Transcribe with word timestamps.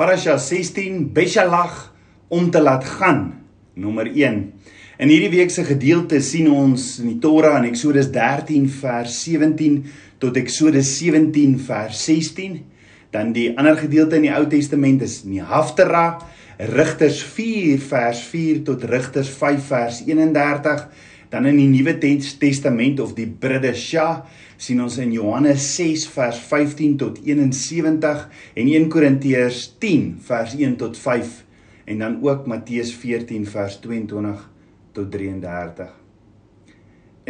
Parasha 0.00 0.38
16 0.38 1.12
Beshalach 1.12 1.92
om 2.32 2.50
te 2.50 2.60
laat 2.62 2.84
gaan. 2.88 3.18
Nommer 3.76 4.06
1. 4.08 4.38
In 4.96 5.10
hierdie 5.12 5.28
week 5.34 5.50
se 5.52 5.60
gedeelte 5.68 6.22
sien 6.24 6.46
ons 6.48 6.86
in 7.02 7.10
die 7.10 7.18
Torah 7.20 7.58
in 7.58 7.66
Eksodus 7.68 8.08
13 8.14 8.64
vers 8.80 9.18
17 9.26 9.76
tot 10.22 10.38
Eksodus 10.40 10.94
17 11.02 11.58
vers 11.66 12.00
16. 12.06 12.56
Dan 13.12 13.34
die 13.36 13.50
ander 13.60 13.76
gedeelte 13.76 14.16
in 14.16 14.24
die 14.24 14.32
Ou 14.32 14.46
Testament 14.48 15.04
is 15.04 15.18
in 15.26 15.36
die 15.36 15.44
Haftara, 15.44 16.06
Rigters 16.72 17.20
4 17.36 17.76
vers 17.92 18.24
4 18.32 18.64
tot 18.70 18.88
Rigters 18.88 19.28
5 19.36 19.68
vers 19.68 20.00
31. 20.08 20.88
Dan 21.30 21.46
in 21.46 21.60
die 21.60 21.68
Nuwe 21.70 21.94
Testament 21.98 23.00
of 23.00 23.14
die 23.14 23.28
Bridesha 23.30 24.24
sien 24.58 24.80
ons 24.82 24.96
in 24.98 25.12
Johannes 25.14 25.62
6 25.76 26.08
vers 26.10 26.40
15 26.50 26.96
tot 26.98 27.20
71 27.22 28.24
en 28.58 28.66
1 28.66 28.88
Korintiërs 28.90 29.60
10 29.78 30.16
vers 30.26 30.56
1 30.58 30.74
tot 30.80 30.98
5 30.98 31.36
en 31.90 32.02
dan 32.02 32.18
ook 32.22 32.48
Matteus 32.50 32.90
14 32.98 33.46
vers 33.46 33.78
22 33.82 34.42
tot 34.92 35.10
33. 35.10 35.92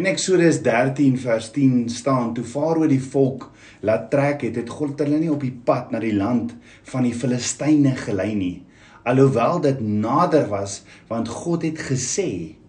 In 0.00 0.08
Eksodus 0.08 0.62
13 0.64 1.19
vers 1.20 1.50
10 1.52 1.88
staan 1.92 2.32
toe 2.32 2.44
Farao 2.44 2.88
die 2.88 3.02
volk 3.05 3.50
laat 3.84 4.08
trek 4.12 4.46
het, 4.46 4.56
het 4.56 4.72
God 4.72 5.00
hulle 5.05 5.19
nie 5.20 5.32
op 5.32 5.44
die 5.44 5.52
pad 5.52 5.92
na 5.92 6.00
die 6.00 6.14
land 6.16 6.55
van 6.88 7.05
die 7.05 7.12
Filistyne 7.16 7.92
gelei 8.00 8.32
nie. 8.32 8.56
Alhoewel 9.05 9.60
dit 9.64 9.80
nader 9.84 10.48
was 10.48 10.80
want 11.12 11.28
God 11.28 11.69
het 11.69 11.84
gesê 11.91 12.59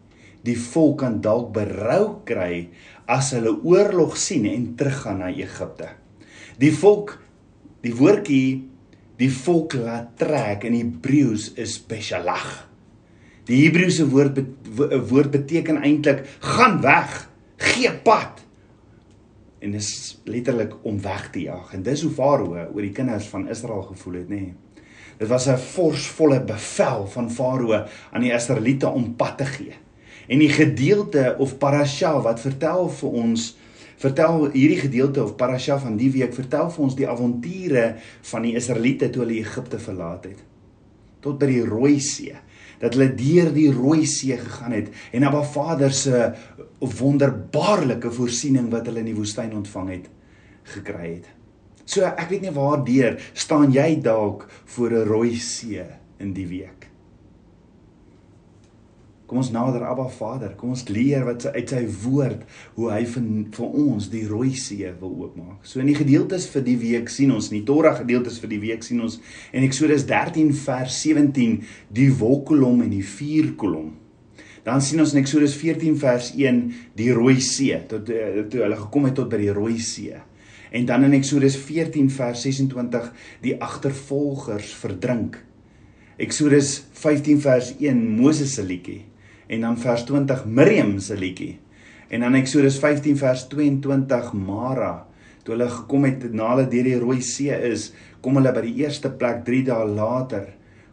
die 0.45 0.57
volk 0.57 1.01
kan 1.03 1.19
dalk 1.21 1.51
berou 1.53 2.21
kry 2.25 2.69
as 3.11 3.31
hulle 3.35 3.53
oorlog 3.67 4.17
sien 4.17 4.47
en 4.49 4.71
teruggaan 4.79 5.21
na 5.21 5.29
Egipte. 5.29 5.91
Die 6.61 6.73
volk 6.73 7.17
die 7.81 7.93
woordjie 7.97 8.67
die 9.21 9.29
volk 9.29 9.75
laat 9.77 10.15
trek 10.17 10.65
in 10.65 10.77
Hebreëus 10.77 11.51
is 11.61 11.75
beshalag. 11.85 12.47
Die 13.45 13.59
Hebreëse 13.65 14.07
woord 14.09 14.39
woord 15.11 15.33
beteken 15.33 15.81
eintlik 15.81 16.23
gaan 16.53 16.79
weg, 16.81 17.27
gee 17.61 17.91
pad. 18.05 18.41
En 19.61 19.75
dis 19.75 19.91
letterlik 20.25 20.73
om 20.87 20.97
weg 21.03 21.27
te 21.33 21.43
jaag. 21.45 21.73
En 21.75 21.83
dis 21.85 22.01
hoe 22.01 22.13
Farao 22.15 22.55
oor 22.55 22.81
die 22.81 22.93
kinders 22.95 23.27
van 23.29 23.45
Israel 23.51 23.83
gevoel 23.91 24.21
het, 24.23 24.29
nê. 24.31 24.41
Nee. 24.41 24.53
Dit 25.21 25.29
was 25.29 25.45
'n 25.47 25.57
forsvolle 25.57 26.41
bevel 26.41 27.05
van 27.07 27.29
Farao 27.29 27.85
aan 28.11 28.21
die 28.21 28.33
Israeliete 28.33 28.89
om 28.89 29.15
pad 29.15 29.37
te 29.37 29.45
gee. 29.45 29.75
En 30.31 30.39
die 30.39 30.51
gedeelte 30.51 31.35
of 31.43 31.57
parasha 31.59 32.13
wat 32.23 32.39
vertel 32.43 32.87
vir 33.01 33.17
ons 33.23 33.49
vertel 34.01 34.47
hierdie 34.55 34.79
gedeelte 34.79 35.21
of 35.23 35.35
parasha 35.37 35.75
van 35.81 35.97
die 35.99 36.09
week 36.13 36.33
vertel 36.33 36.71
vir 36.73 36.85
ons 36.87 36.95
die 36.97 37.09
avonture 37.09 37.83
van 38.31 38.47
die 38.47 38.55
Israeliete 38.57 39.11
toe 39.11 39.25
hulle 39.25 39.37
Egipte 39.43 39.77
verlaat 39.81 40.25
het 40.31 40.39
tot 41.21 41.37
by 41.37 41.51
die 41.51 41.65
Rooi 41.67 41.99
See 42.01 42.33
dat 42.81 42.95
hulle 42.95 43.11
deur 43.13 43.51
die 43.53 43.67
Rooi 43.75 44.07
See 44.09 44.37
gegaan 44.37 44.73
het 44.73 44.89
en 45.13 45.27
Abba 45.27 45.43
Vader 45.45 45.93
se 45.93 46.31
wonderbaarlike 46.81 48.09
voorsiening 48.15 48.71
wat 48.73 48.89
hulle 48.89 49.03
in 49.03 49.11
die 49.11 49.17
woestyn 49.17 49.53
ontvang 49.53 49.93
het 49.93 50.09
gekry 50.73 51.07
het. 51.19 51.27
So 51.85 52.05
ek 52.05 52.29
weet 52.31 52.45
nie 52.45 52.53
waar 52.55 52.81
deur 52.85 53.17
staan 53.33 53.73
jy 53.73 53.99
dalk 54.01 54.47
voor 54.75 54.91
'n 54.91 55.07
Rooi 55.07 55.35
See 55.37 55.85
in 56.19 56.33
die 56.33 56.47
week. 56.47 56.80
Kom 59.31 59.39
ons 59.39 59.53
nader 59.55 59.85
Abba 59.87 60.09
Vader. 60.11 60.57
Kom 60.59 60.73
ons 60.73 60.81
leer 60.91 61.21
wat 61.23 61.45
uit 61.55 61.69
sy 61.71 61.85
woord 62.01 62.41
hoe 62.75 62.89
hy 62.91 63.05
vir, 63.07 63.27
vir 63.55 63.75
ons 63.79 64.09
die 64.11 64.25
rooi 64.27 64.49
see 64.59 64.89
wil 64.99 65.13
oopmaak. 65.23 65.61
So 65.63 65.79
in 65.79 65.87
die 65.87 65.95
gedeeltes 65.95 66.49
vir 66.51 66.65
die 66.65 66.73
week 66.81 67.07
sien 67.07 67.29
ons, 67.31 67.45
in 67.47 67.61
die 67.61 67.67
Torah 67.69 67.93
gedeeltes 67.95 68.41
vir 68.43 68.51
die 68.51 68.59
week 68.59 68.83
sien 68.83 68.99
ons 69.05 69.21
en 69.55 69.63
Eksodus 69.63 70.03
13 70.09 70.49
vers 70.65 70.97
17 71.05 71.53
die 71.95 72.09
wolkkolom 72.19 72.81
en 72.83 72.89
die 72.91 73.05
vuurkolom. 73.07 73.93
Dan 74.65 74.83
sien 74.83 74.99
ons 74.99 75.13
in 75.15 75.21
Eksodus 75.21 75.55
14 75.61 75.95
vers 76.01 76.33
1 76.35 76.59
die 76.99 77.07
rooi 77.15 77.37
see 77.39 77.77
tot 77.87 78.11
eh, 78.11 78.41
toe 78.51 78.65
hulle 78.65 78.79
gekom 78.81 79.07
het 79.07 79.15
tot 79.21 79.31
by 79.31 79.39
die 79.45 79.55
rooi 79.55 79.77
see. 79.79 80.17
En 80.75 80.89
dan 80.89 81.07
in 81.07 81.15
Eksodus 81.15 81.55
14 81.69 82.11
vers 82.17 82.43
26 82.49 83.07
die 83.47 83.55
agtervolgers 83.55 84.75
verdrink. 84.83 85.39
Eksodus 86.19 86.81
15 86.99 87.39
vers 87.47 87.71
1 87.79 88.03
Moses 88.19 88.57
se 88.59 88.67
liedjie 88.67 88.99
en 89.51 89.67
dan 89.67 89.77
vers 89.77 90.05
20 90.07 90.45
Miriam 90.47 90.95
se 90.99 91.17
liedjie. 91.17 91.57
En 92.11 92.23
dan 92.23 92.35
Eksodus 92.39 92.79
15 92.79 93.17
vers 93.19 93.47
22 93.51 94.33
Mara 94.33 94.93
toe 95.43 95.55
hulle 95.55 95.67
gekom 95.73 96.05
het 96.05 96.27
na 96.37 96.51
hulle 96.51 96.67
deur 96.69 96.85
die 96.85 96.99
Rooi 97.01 97.21
See 97.25 97.55
is, 97.71 97.89
kom 98.21 98.37
hulle 98.37 98.51
by 98.53 98.61
die 98.67 98.83
eerste 98.83 99.09
plek 99.09 99.41
3 99.47 99.63
dae 99.71 99.87
later 99.89 100.51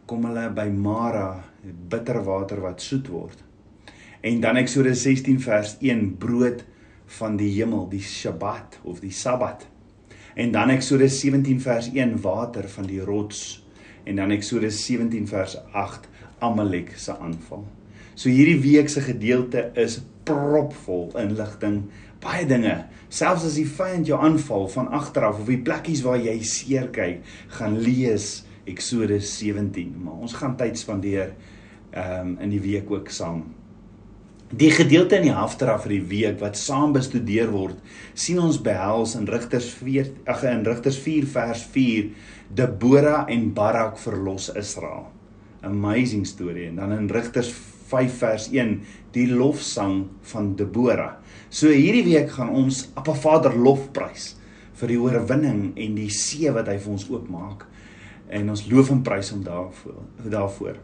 kom 0.09 0.25
hulle 0.25 0.47
by 0.57 0.65
Mara, 0.73 1.43
bitter 1.61 2.23
water 2.25 2.63
wat 2.63 2.81
soet 2.81 3.11
word. 3.13 3.43
En 4.25 4.41
dan 4.41 4.57
Eksodus 4.57 5.03
16 5.05 5.37
vers 5.43 5.75
1 5.85 6.15
brood 6.19 6.65
van 7.19 7.37
die 7.37 7.51
hemel, 7.53 7.85
die 7.91 8.03
Sabbat 8.03 8.79
of 8.83 9.03
die 9.05 9.13
Sabbat. 9.13 9.67
En 10.33 10.51
dan 10.55 10.73
Eksodus 10.73 11.21
17 11.21 11.61
vers 11.61 11.91
1 11.93 12.17
water 12.25 12.65
van 12.73 12.89
die 12.89 13.01
rots. 13.05 13.61
En 14.03 14.17
dan 14.17 14.33
Eksodus 14.33 14.81
17 14.87 15.29
vers 15.29 15.59
8 15.77 16.09
Amalek 16.41 16.97
se 16.97 17.13
aanval. 17.17 17.67
So 18.19 18.27
hierdie 18.27 18.59
week 18.59 18.89
se 18.91 18.99
gedeelte 18.99 19.69
is 19.79 20.01
propvol 20.27 21.13
inligting, 21.21 21.85
baie 22.19 22.43
dinge. 22.43 22.73
Selfs 23.07 23.45
as 23.47 23.55
die 23.55 23.67
vyand 23.77 24.09
jou 24.09 24.17
aanval 24.19 24.67
van 24.73 24.89
agter 24.97 25.29
af 25.29 25.39
of 25.39 25.47
die 25.47 25.61
plekkies 25.63 26.01
waar 26.03 26.19
jy 26.19 26.35
seer 26.43 26.89
kyk, 26.91 27.21
gaan 27.55 27.77
lees 27.79 28.41
Eksodus 28.67 29.31
17. 29.39 29.95
Maar 30.03 30.25
ons 30.27 30.35
gaan 30.35 30.57
tyd 30.59 30.75
spandeer 30.81 31.31
ehm 31.95 32.35
um, 32.35 32.35
in 32.43 32.51
die 32.51 32.61
week 32.61 32.91
ook 32.91 33.07
saam. 33.09 33.47
Die 34.51 34.69
gedeelte 34.73 35.15
in 35.15 35.29
die 35.29 35.33
Haftara 35.33 35.77
vir 35.79 35.95
die 35.95 36.03
week 36.11 36.37
wat 36.43 36.59
saam 36.59 36.91
bestudeer 36.93 37.49
word, 37.55 37.79
sien 38.13 38.43
ons 38.43 38.59
behels 38.61 39.15
in 39.15 39.31
Rigters 39.31 39.71
4 39.79 40.11
ag 40.27 40.43
in 40.51 40.67
Rigters 40.67 40.99
4 41.07 41.31
vers 41.39 41.63
4 41.71 42.11
Debora 42.51 43.23
en 43.31 43.51
Barak 43.55 43.97
verlos 44.03 44.51
Israel. 44.59 45.07
Amazing 45.63 46.27
storie 46.27 46.67
en 46.67 46.81
dan 46.83 46.97
in 46.99 47.11
Rigters 47.13 47.53
5 47.89 48.19
vers 48.21 48.49
1 48.53 48.75
die 49.15 49.27
lofsang 49.31 50.03
van 50.31 50.53
Debora. 50.59 51.15
So 51.49 51.71
hierdie 51.73 52.05
week 52.05 52.35
gaan 52.35 52.53
ons 52.53 52.87
Appa 52.99 53.15
Vader 53.17 53.55
lofprys 53.57 54.35
vir 54.79 54.93
die 54.93 54.99
oorwinning 55.01 55.73
en 55.75 55.97
die 55.97 56.11
see 56.13 56.51
wat 56.55 56.69
hy 56.71 56.77
vir 56.79 56.93
ons 56.95 57.09
oopmaak 57.09 57.65
en 58.29 58.53
ons 58.53 58.67
loof 58.69 58.93
en 58.93 59.01
prys 59.03 59.33
hom 59.33 59.41
daarvoor 59.43 60.29
daarvoor. 60.29 60.77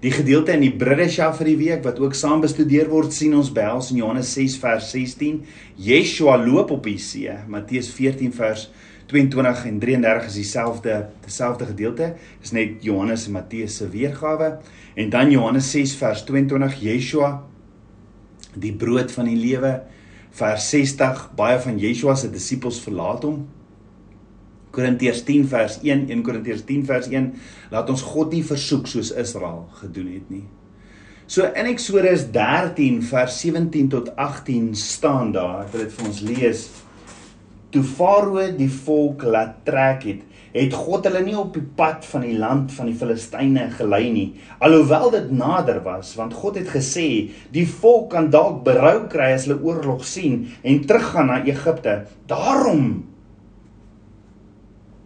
Die 0.00 0.12
gedeelte 0.14 0.54
in 0.54 0.62
die 0.64 0.72
Bridesha 0.72 1.30
vir 1.36 1.50
die 1.50 1.58
week 1.60 1.84
wat 1.84 1.98
ook 2.00 2.14
saam 2.16 2.42
bestudeer 2.44 2.88
word 2.92 3.12
sien 3.12 3.34
ons 3.36 3.50
behels 3.52 3.90
in 3.92 4.00
Johannes 4.00 4.30
6 4.36 4.56
vers 4.62 4.90
16. 4.94 5.42
Yeshua 5.80 6.38
loop 6.40 6.72
op 6.76 6.86
die 6.86 6.98
see. 7.00 7.32
Matteus 7.50 7.90
14 7.92 8.32
vers 8.36 8.68
22 9.10 9.64
en 9.68 9.78
33 9.82 10.28
is 10.30 10.38
dieselfde 10.38 10.94
dieselfde 11.24 11.66
gedeelte. 11.66 12.12
Dis 12.40 12.54
net 12.56 12.84
Johannes 12.86 13.26
en 13.26 13.36
Matteus 13.36 13.76
se 13.76 13.88
weergawe. 13.88 14.58
En 14.94 15.10
dan 15.10 15.30
Johannes 15.30 15.70
6 15.70 15.96
vers 16.00 16.24
22 16.24 16.78
Yeshua 16.80 17.32
die 18.54 18.72
brood 18.72 19.10
van 19.12 19.26
die 19.26 19.38
lewe 19.38 19.74
vers 20.34 20.66
60 20.70 21.28
baie 21.38 21.58
van 21.62 21.78
Yeshua 21.78 22.14
se 22.18 22.30
disippels 22.30 22.80
verlaat 22.82 23.26
hom. 23.26 23.44
Korintiërs 24.74 25.22
10 25.26 25.46
vers 25.50 25.78
1 25.82 26.08
1 26.10 26.26
Korintiërs 26.26 26.64
10 26.66 26.84
vers 26.88 27.08
1 27.12 27.30
laat 27.74 27.90
ons 27.90 28.02
God 28.14 28.34
nie 28.34 28.42
versoek 28.46 28.90
soos 28.90 29.12
Israel 29.14 29.66
gedoen 29.82 30.10
het 30.16 30.30
nie. 30.32 30.46
So 31.26 31.46
in 31.56 31.70
Eksodus 31.70 32.26
13 32.34 32.98
vers 33.08 33.36
17 33.40 33.88
tot 33.88 34.10
18 34.20 34.74
staan 34.76 35.32
daar, 35.32 35.62
ek 35.64 35.70
wil 35.72 35.86
dit 35.86 35.94
vir 35.96 36.08
ons 36.10 36.20
lees. 36.28 36.66
Toe 37.74 37.82
Farao 37.82 38.52
die 38.54 38.70
volk 38.70 39.24
laat 39.26 39.64
trek 39.66 40.04
het, 40.06 40.20
het 40.54 40.74
God 40.78 41.08
hulle 41.08 41.24
nie 41.26 41.34
op 41.34 41.56
die 41.56 41.64
pad 41.74 42.04
van 42.06 42.22
die 42.22 42.36
land 42.38 42.70
van 42.76 42.86
die 42.86 42.94
Filistyne 42.94 43.64
gelei 43.74 44.04
nie, 44.14 44.28
alhoewel 44.62 45.10
dit 45.10 45.32
nader 45.34 45.80
was, 45.82 46.12
want 46.14 46.36
God 46.38 46.60
het 46.60 46.70
gesê, 46.70 47.08
die 47.50 47.66
volk 47.66 48.12
kan 48.14 48.30
dalk 48.30 48.62
berou 48.68 49.08
kry 49.10 49.32
as 49.34 49.48
hulle 49.48 49.58
oorlog 49.66 50.06
sien 50.06 50.44
en 50.62 50.86
teruggaan 50.86 51.32
na 51.32 51.40
Egipte. 51.42 51.96
Daarom 52.30 52.86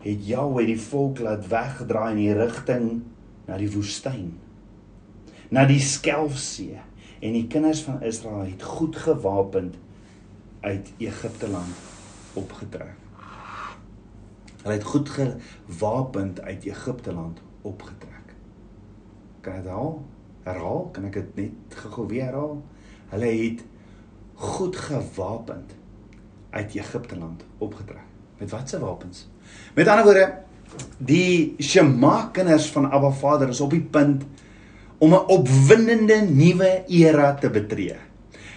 het 0.04 0.28
Jahweh 0.28 0.69
die 0.69 0.81
volk 0.90 1.25
laat 1.25 1.48
wegdraai 1.48 2.12
in 2.19 2.25
die 2.26 2.37
rigting 2.37 2.87
na 3.48 3.56
die 3.56 3.72
woestyn, 3.72 4.34
na 5.48 5.64
die 5.64 5.81
Skelfsee 5.81 6.82
en 7.25 7.32
die 7.32 7.46
kinders 7.48 7.81
van 7.88 8.02
Israel 8.04 8.44
het 8.44 8.72
goed 8.76 9.00
gewapend 9.08 9.81
uit 10.60 10.98
Egipte 11.00 11.48
land 11.48 11.96
opgetrek. 12.32 12.96
Hulle 14.62 14.75
het 14.75 14.84
goed 14.84 15.08
gewapend 15.08 16.40
uit 16.40 16.64
Egipte 16.64 17.12
land 17.12 17.40
opgetrek. 17.62 18.34
Kan 19.40 19.54
dit 19.54 19.64
herhaal? 19.64 20.04
Herhaal? 20.42 20.88
Kan 20.92 21.04
ek 21.04 21.12
dit 21.12 21.36
net 21.36 21.78
gou 21.94 22.06
weer 22.06 22.25
herhaal? 22.25 22.62
Hulle 23.08 23.30
het 23.42 23.64
goed 24.34 24.76
gewapend 24.76 25.72
uit 26.50 26.75
Egipte 26.75 27.19
land 27.19 27.44
opgetrek. 27.58 28.06
Met 28.38 28.50
watse 28.50 28.78
wapens? 28.78 29.28
Met 29.74 29.88
ander 29.88 30.04
woorde, 30.04 30.26
Die 30.98 31.54
Shema 31.58 32.28
kinders 32.32 32.69
van 32.74 32.90
Abba 32.90 33.10
Vader 33.10 33.48
is 33.48 33.60
op 33.60 33.70
die 33.70 33.81
punt 33.82 34.24
om 34.98 35.14
'n 35.14 35.26
opwindende 35.31 36.20
nuwe 36.28 36.84
era 36.86 37.34
te 37.34 37.50
betree. 37.50 37.96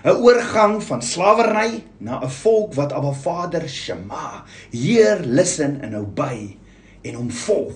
'n 0.03 0.09
Oorgang 0.09 0.83
van 0.83 1.01
slawerny 1.01 1.83
na 1.98 2.24
'n 2.24 2.30
volk 2.30 2.74
wat 2.74 2.94
Abba 2.94 3.12
Vader 3.12 3.69
Shema, 3.69 4.44
Heer, 4.71 5.19
listen 5.19 5.81
en 5.81 5.98
obey 5.98 6.57
en 7.01 7.13
hom 7.13 7.31
volg. 7.31 7.75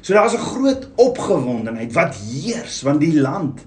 So 0.00 0.12
daar's 0.12 0.34
'n 0.34 0.38
groot 0.38 0.88
opgewondenheid 0.94 1.92
wat 1.92 2.14
heers 2.14 2.82
want 2.82 3.00
die 3.00 3.20
land 3.20 3.66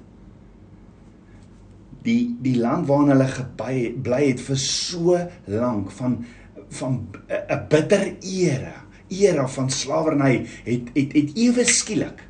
die 2.02 2.38
die 2.42 2.58
land 2.58 2.88
waarin 2.88 3.14
hulle 3.14 3.28
gebly 3.28 3.94
bly 4.04 4.28
het 4.28 4.42
vir 4.42 4.58
so 4.58 5.20
lank 5.46 5.92
van 5.92 6.26
van 6.70 7.10
'n 7.30 7.66
bitter 7.70 8.16
era 8.20 8.86
era 9.08 9.48
van 9.48 9.70
slawerny 9.70 10.46
het 10.64 10.90
het 10.94 11.14
het 11.14 11.38
ewe 11.38 11.66
skielik 11.66 12.28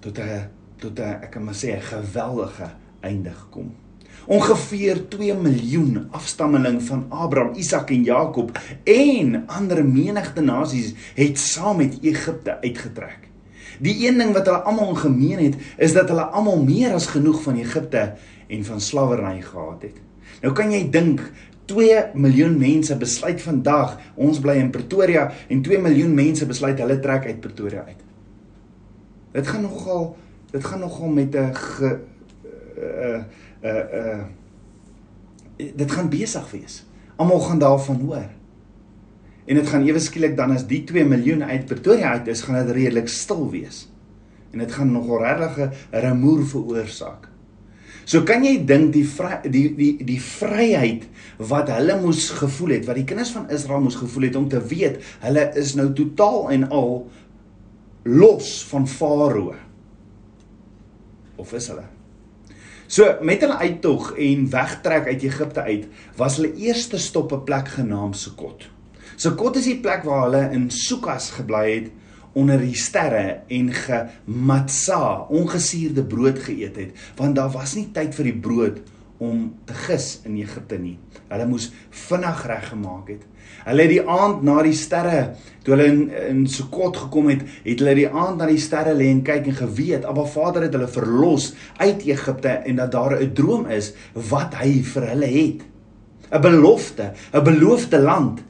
tot 0.00 0.18
'n 0.18 0.48
tot 0.76 0.98
'n 0.98 1.22
ek 1.22 1.30
kan 1.30 1.44
maar 1.44 1.54
sê 1.54 1.76
'n 1.76 1.80
geweldige 1.80 2.70
einde 3.02 3.32
gekom. 3.34 3.72
Ongeveer 4.26 5.08
2 5.10 5.34
miljoen 5.34 6.06
afstammeling 6.14 6.78
van 6.82 7.06
Abraham, 7.08 7.56
Isak 7.58 7.90
en 7.90 8.04
Jakob 8.06 8.54
en 8.84 9.42
ander 9.46 9.82
menigte 9.84 10.40
nasies 10.40 10.94
het 11.14 11.38
saam 11.38 11.82
met 11.82 11.98
Egipte 12.02 12.60
uitgetrek. 12.60 13.28
Die 13.82 13.96
een 14.06 14.18
ding 14.18 14.30
wat 14.32 14.46
hulle 14.46 14.62
almal 14.68 14.94
gemeen 14.94 15.40
het, 15.42 15.56
is 15.76 15.94
dat 15.96 16.08
hulle 16.12 16.28
almal 16.30 16.62
meer 16.62 16.94
as 16.94 17.10
genoeg 17.10 17.42
van 17.42 17.58
Egipte 17.58 18.12
en 18.46 18.64
van 18.64 18.80
slawerny 18.80 19.40
gehad 19.42 19.82
het. 19.82 19.98
Nou 20.42 20.54
kan 20.54 20.70
jy 20.70 20.84
dink 20.90 21.24
2 21.70 21.98
miljoen 22.14 22.56
mense 22.58 22.94
besluit 22.98 23.42
vandag 23.42 23.98
ons 24.14 24.40
bly 24.42 24.58
in 24.60 24.70
Pretoria 24.70 25.30
en 25.48 25.62
2 25.62 25.82
miljoen 25.82 26.14
mense 26.14 26.46
besluit 26.46 26.78
hulle 26.78 26.98
trek 27.02 27.26
uit 27.26 27.40
Pretoria 27.40 27.84
uit. 27.86 28.02
Dit 29.32 29.46
gaan 29.48 29.64
nogal 29.66 30.12
dit 30.52 30.64
gaan 30.64 30.82
nogal 30.84 31.08
met 31.08 31.34
'n 31.34 31.54
uh 32.76 33.22
uh 33.62 33.84
uh 34.02 34.22
dit 35.62 35.90
gaan 35.90 36.08
besig 36.10 36.50
wees. 36.50 36.82
Almal 37.16 37.40
gaan 37.40 37.58
daarvan 37.58 38.00
hoor. 38.00 38.30
En 39.44 39.58
dit 39.58 39.68
gaan 39.68 39.84
ewe 39.86 40.00
skielik 40.00 40.36
dan 40.36 40.54
as 40.54 40.64
die 40.66 40.84
2 40.86 41.04
miljoen 41.04 41.44
uit 41.44 41.66
Pretoria 41.66 42.16
uit 42.18 42.30
is, 42.32 42.42
gaan 42.46 42.62
dit 42.62 42.74
redelik 42.74 43.08
stil 43.10 43.50
wees. 43.50 43.84
En 44.52 44.62
dit 44.62 44.72
gaan 44.72 44.92
nogal 44.92 45.22
regtig 45.22 45.58
'n 45.58 46.00
remoer 46.06 46.46
veroorsaak. 46.46 47.28
So 48.04 48.24
kan 48.26 48.42
jy 48.44 48.64
dink 48.66 48.92
die 48.92 49.06
vry, 49.06 49.38
die 49.46 49.68
die 49.76 50.04
die 50.04 50.20
vryheid 50.20 51.06
wat 51.38 51.70
hulle 51.70 52.00
moes 52.00 52.30
gevoel 52.34 52.76
het, 52.76 52.86
wat 52.88 52.98
die 52.98 53.06
kinders 53.06 53.30
van 53.30 53.50
Israel 53.50 53.80
moes 53.80 53.94
gevoel 53.94 54.22
het 54.22 54.36
om 54.36 54.48
te 54.48 54.60
weet 54.66 54.98
hulle 55.22 55.46
is 55.54 55.74
nou 55.78 55.92
totaal 55.92 56.50
en 56.50 56.68
al 56.70 57.10
los 58.02 58.64
van 58.64 58.88
Farao. 58.88 59.54
Of 61.36 61.52
is 61.52 61.68
hulle? 61.70 61.86
So 62.92 63.08
met 63.24 63.40
hulle 63.40 63.56
uittog 63.56 64.10
en 64.20 64.42
wegtrek 64.52 65.06
uit 65.06 65.22
Egipte 65.24 65.62
uit, 65.64 65.84
was 66.16 66.34
hulle 66.36 66.50
eerste 66.60 66.98
stop 67.00 67.32
'n 67.32 67.44
plek 67.44 67.68
genaamd 67.68 68.16
Sukot. 68.16 68.68
Sukot 69.16 69.56
is 69.56 69.64
die 69.64 69.80
plek 69.80 70.02
waar 70.04 70.22
hulle 70.22 70.50
in 70.52 70.70
Sukas 70.70 71.30
gebly 71.30 71.70
het 71.74 71.90
onder 72.32 72.58
die 72.58 72.76
sterre 72.76 73.40
en 73.48 73.72
gematsa, 73.72 75.26
ongesuurde 75.28 76.04
brood 76.04 76.38
geëet 76.38 76.76
het, 76.76 76.92
want 77.16 77.36
daar 77.36 77.50
was 77.50 77.74
nie 77.74 77.88
tyd 77.92 78.14
vir 78.14 78.24
die 78.24 78.40
brood 78.40 78.82
om 79.18 79.54
te 79.64 79.74
gis 79.74 80.20
in 80.24 80.36
Egipte 80.36 80.78
nie. 80.78 80.98
Hulle 81.28 81.46
moes 81.46 81.72
vinnig 81.90 82.46
reggemaak 82.46 83.08
het. 83.08 83.24
Hulle 83.64 83.86
het 83.86 83.92
die 83.92 84.02
aand 84.08 84.42
na 84.42 84.62
die 84.62 84.76
sterre, 84.76 85.34
toe 85.62 85.74
hulle 85.74 85.88
in 85.90 86.00
in 86.28 86.46
Sukot 86.50 86.96
gekom 87.04 87.28
het, 87.30 87.42
het 87.64 87.82
hulle 87.82 87.94
die 87.94 88.08
aand 88.08 88.40
na 88.42 88.48
die 88.50 88.60
sterre 88.60 88.94
lê 88.94 89.10
en 89.12 89.22
kyk 89.26 89.50
en 89.50 89.58
geweet, 89.60 90.06
Abba 90.08 90.24
Vader 90.26 90.66
het 90.66 90.74
hulle 90.74 90.88
verlos 90.90 91.52
uit 91.78 92.06
Egipte 92.06 92.56
en 92.66 92.80
dat 92.82 92.92
daar 92.92 93.18
'n 93.20 93.34
droom 93.34 93.66
is 93.66 93.92
wat 94.30 94.54
hy 94.54 94.82
vir 94.82 95.08
hulle 95.12 95.26
het. 95.26 95.60
'n 96.32 96.40
Belofte, 96.40 97.12
'n 97.32 97.44
beloofde 97.44 97.98
land. 97.98 98.42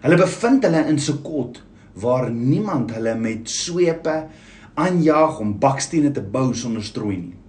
Hulle 0.00 0.16
bevind 0.16 0.64
hulle 0.64 0.86
in 0.88 0.98
Sukot 0.98 1.62
waar 1.94 2.30
niemand 2.30 2.94
hulle 2.94 3.14
met 3.14 3.50
swepe 3.50 4.26
aanjaag 4.74 5.40
om 5.40 5.58
bakstene 5.58 6.10
te 6.10 6.22
bou 6.22 6.54
sonder 6.54 6.84
strooi 6.84 7.16
nie. 7.16 7.39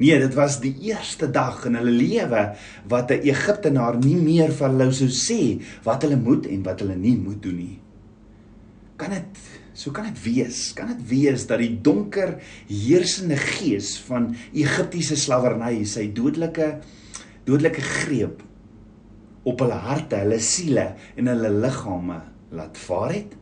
Nee, 0.00 0.16
dit 0.16 0.32
was 0.34 0.56
die 0.62 0.72
eerste 0.88 1.28
dag 1.28 1.58
in 1.68 1.76
hulle 1.76 1.92
lewe 1.92 2.44
wat 2.88 3.10
'n 3.12 3.20
Egiptenaar 3.20 3.98
nie 4.00 4.16
meer 4.16 4.48
vir 4.48 4.68
hulle 4.68 4.92
sou 4.96 5.08
sê 5.12 5.60
wat 5.84 6.02
hulle 6.02 6.16
moet 6.16 6.46
en 6.46 6.62
wat 6.62 6.80
hulle 6.80 6.96
nie 6.96 7.16
moet 7.16 7.42
doen 7.42 7.56
nie. 7.56 7.78
Kan 8.96 9.10
dit 9.10 9.36
so 9.74 9.90
kan 9.90 10.04
dit 10.04 10.22
wees? 10.24 10.72
Kan 10.72 10.88
dit 10.88 11.08
wees 11.08 11.46
dat 11.46 11.58
die 11.58 11.80
donker 11.82 12.40
heersende 12.68 13.36
gees 13.36 13.98
van 14.08 14.34
Egiptiese 14.52 15.16
slawerny 15.16 15.84
sy 15.84 16.12
dodelike 16.12 16.80
dodelike 17.44 17.80
greep 17.80 18.42
op 19.44 19.60
hulle 19.60 19.78
harte, 19.84 20.16
hulle 20.16 20.40
siele 20.40 20.96
en 21.16 21.26
hulle 21.26 21.50
liggame 21.50 22.22
laat 22.52 22.78
vaar 22.78 23.12
het? 23.12 23.36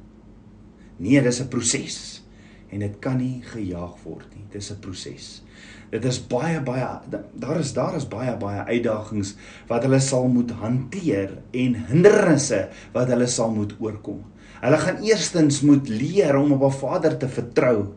Nee, 0.99 1.23
dis 1.23 1.41
'n 1.41 1.49
proses 1.49 2.23
en 2.71 2.81
dit 2.81 2.99
kan 3.01 3.17
nie 3.17 3.43
gejaag 3.43 3.95
word 4.05 4.35
nie. 4.35 4.45
Dis 4.51 4.71
'n 4.71 4.81
proses. 4.81 5.43
Dit 5.89 6.05
is 6.05 6.19
baie 6.21 6.61
baie 6.61 6.87
daar 7.33 7.59
is 7.63 7.71
daar 7.73 7.95
is 7.97 8.05
baie 8.09 8.35
baie 8.37 8.61
uitdagings 8.69 9.33
wat 9.71 9.87
hulle 9.87 10.01
sal 10.05 10.27
moet 10.29 10.51
hanteer 10.61 11.39
en 11.57 11.77
hindernisse 11.89 12.67
wat 12.93 13.09
hulle 13.09 13.29
sal 13.33 13.55
moet 13.55 13.73
oorkom. 13.81 14.21
Hulle 14.61 14.81
gaan 14.83 14.99
eerstens 15.07 15.63
moet 15.65 15.89
leer 15.89 16.37
om 16.37 16.53
op 16.53 16.67
'n 16.69 16.79
Vader 16.81 17.17
te 17.17 17.29
vertrou 17.29 17.95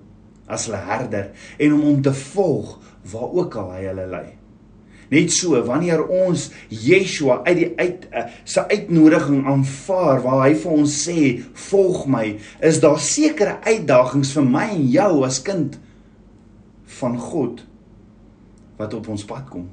as 0.47 0.65
hulle 0.65 0.77
herder 0.77 1.31
en 1.57 1.73
om 1.73 1.81
hom 1.81 2.01
te 2.01 2.13
volg 2.13 2.79
waar 3.11 3.33
ook 3.33 3.55
al 3.55 3.71
hy 3.71 3.83
hulle 3.85 4.07
lei. 4.07 4.27
Net 5.09 5.31
so 5.31 5.59
wanneer 5.65 6.07
ons 6.07 6.51
Yeshua 6.69 7.41
uit 7.43 7.57
die 7.57 7.73
uit 7.75 8.07
uh, 8.13 8.23
sy 8.43 8.61
uitnodiging 8.71 9.45
aanvaar 9.45 10.21
waar 10.23 10.47
hy 10.47 10.53
vir 10.55 10.71
ons 10.71 11.09
sê 11.09 11.43
volg 11.53 12.05
my, 12.07 12.39
is 12.61 12.79
daar 12.79 12.99
sekere 12.99 13.57
uitdagings 13.67 14.31
vir 14.31 14.47
my 14.47 14.69
en 14.69 14.87
jou 14.87 15.25
as 15.25 15.41
kind 15.41 15.75
van 16.85 17.19
God 17.19 17.65
wat 18.81 18.97
op 18.97 19.07
ons 19.13 19.25
pad 19.29 19.47
kom. 19.51 19.69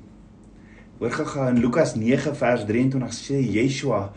Hoor 0.98 1.14
gaga 1.14 1.50
in 1.52 1.60
Lukas 1.62 1.94
9 1.94 2.34
vers 2.36 2.64
23 2.66 3.14
sê 3.14 3.42
Yeshua 3.42 4.08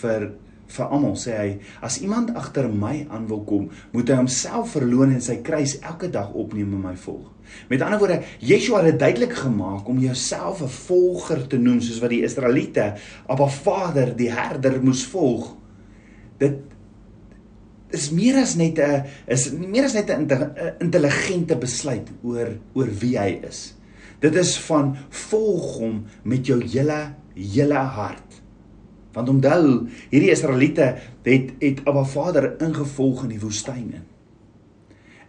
vir 0.00 0.30
vir 0.68 0.92
almal 0.92 1.14
sê 1.16 1.34
hy 1.34 1.48
as 1.84 1.96
iemand 2.04 2.34
agter 2.36 2.68
my 2.68 3.06
aan 3.08 3.26
wil 3.30 3.40
kom, 3.48 3.68
moet 3.94 4.10
hy 4.10 4.18
homself 4.20 4.74
verloon 4.76 5.14
en 5.16 5.24
sy 5.24 5.38
kruis 5.44 5.78
elke 5.80 6.10
dag 6.12 6.34
opneem 6.36 6.74
en 6.76 6.84
my 6.90 6.94
volg. 7.00 7.30
Met 7.70 7.82
ander 7.84 8.00
woorde, 8.00 8.18
Yeshua 8.44 8.82
het 8.84 8.98
duidelik 9.00 9.32
gemaak 9.40 9.88
om 9.88 10.00
jouself 10.02 10.60
'n 10.62 10.68
volger 10.68 11.46
te 11.48 11.58
noem 11.58 11.80
soos 11.80 12.00
wat 12.00 12.10
die 12.10 12.22
Israeliete, 12.22 12.94
Abba 13.26 13.48
Vader, 13.48 14.16
die 14.16 14.30
herder 14.30 14.82
moes 14.82 15.06
volg. 15.06 15.56
Dit 16.38 16.60
is 17.90 18.10
meer 18.10 18.36
as 18.36 18.54
net 18.54 18.78
'n 18.78 19.04
is 19.26 19.50
meer 19.50 19.84
as 19.84 19.94
net 19.94 20.10
'n 20.10 20.28
intelligente 20.80 21.56
besluit 21.56 22.08
oor 22.22 22.58
oor 22.74 22.88
wie 23.00 23.16
hy 23.18 23.40
is. 23.48 23.77
Dit 24.22 24.34
is 24.34 24.56
van 24.66 24.96
volg 25.30 25.78
hom 25.78 26.02
met 26.26 26.46
jou 26.46 26.58
hele 26.64 26.98
hele 27.38 27.82
hart. 27.94 28.40
Want 29.14 29.30
onthou, 29.30 29.86
hierdie 30.10 30.32
Israeliete 30.34 30.92
het 31.26 31.52
het 31.62 31.82
Abba 31.86 32.04
Vader 32.04 32.52
ingevolg 32.62 33.24
in 33.26 33.34
die 33.36 33.42
woestyn 33.42 33.92
in. 33.94 34.06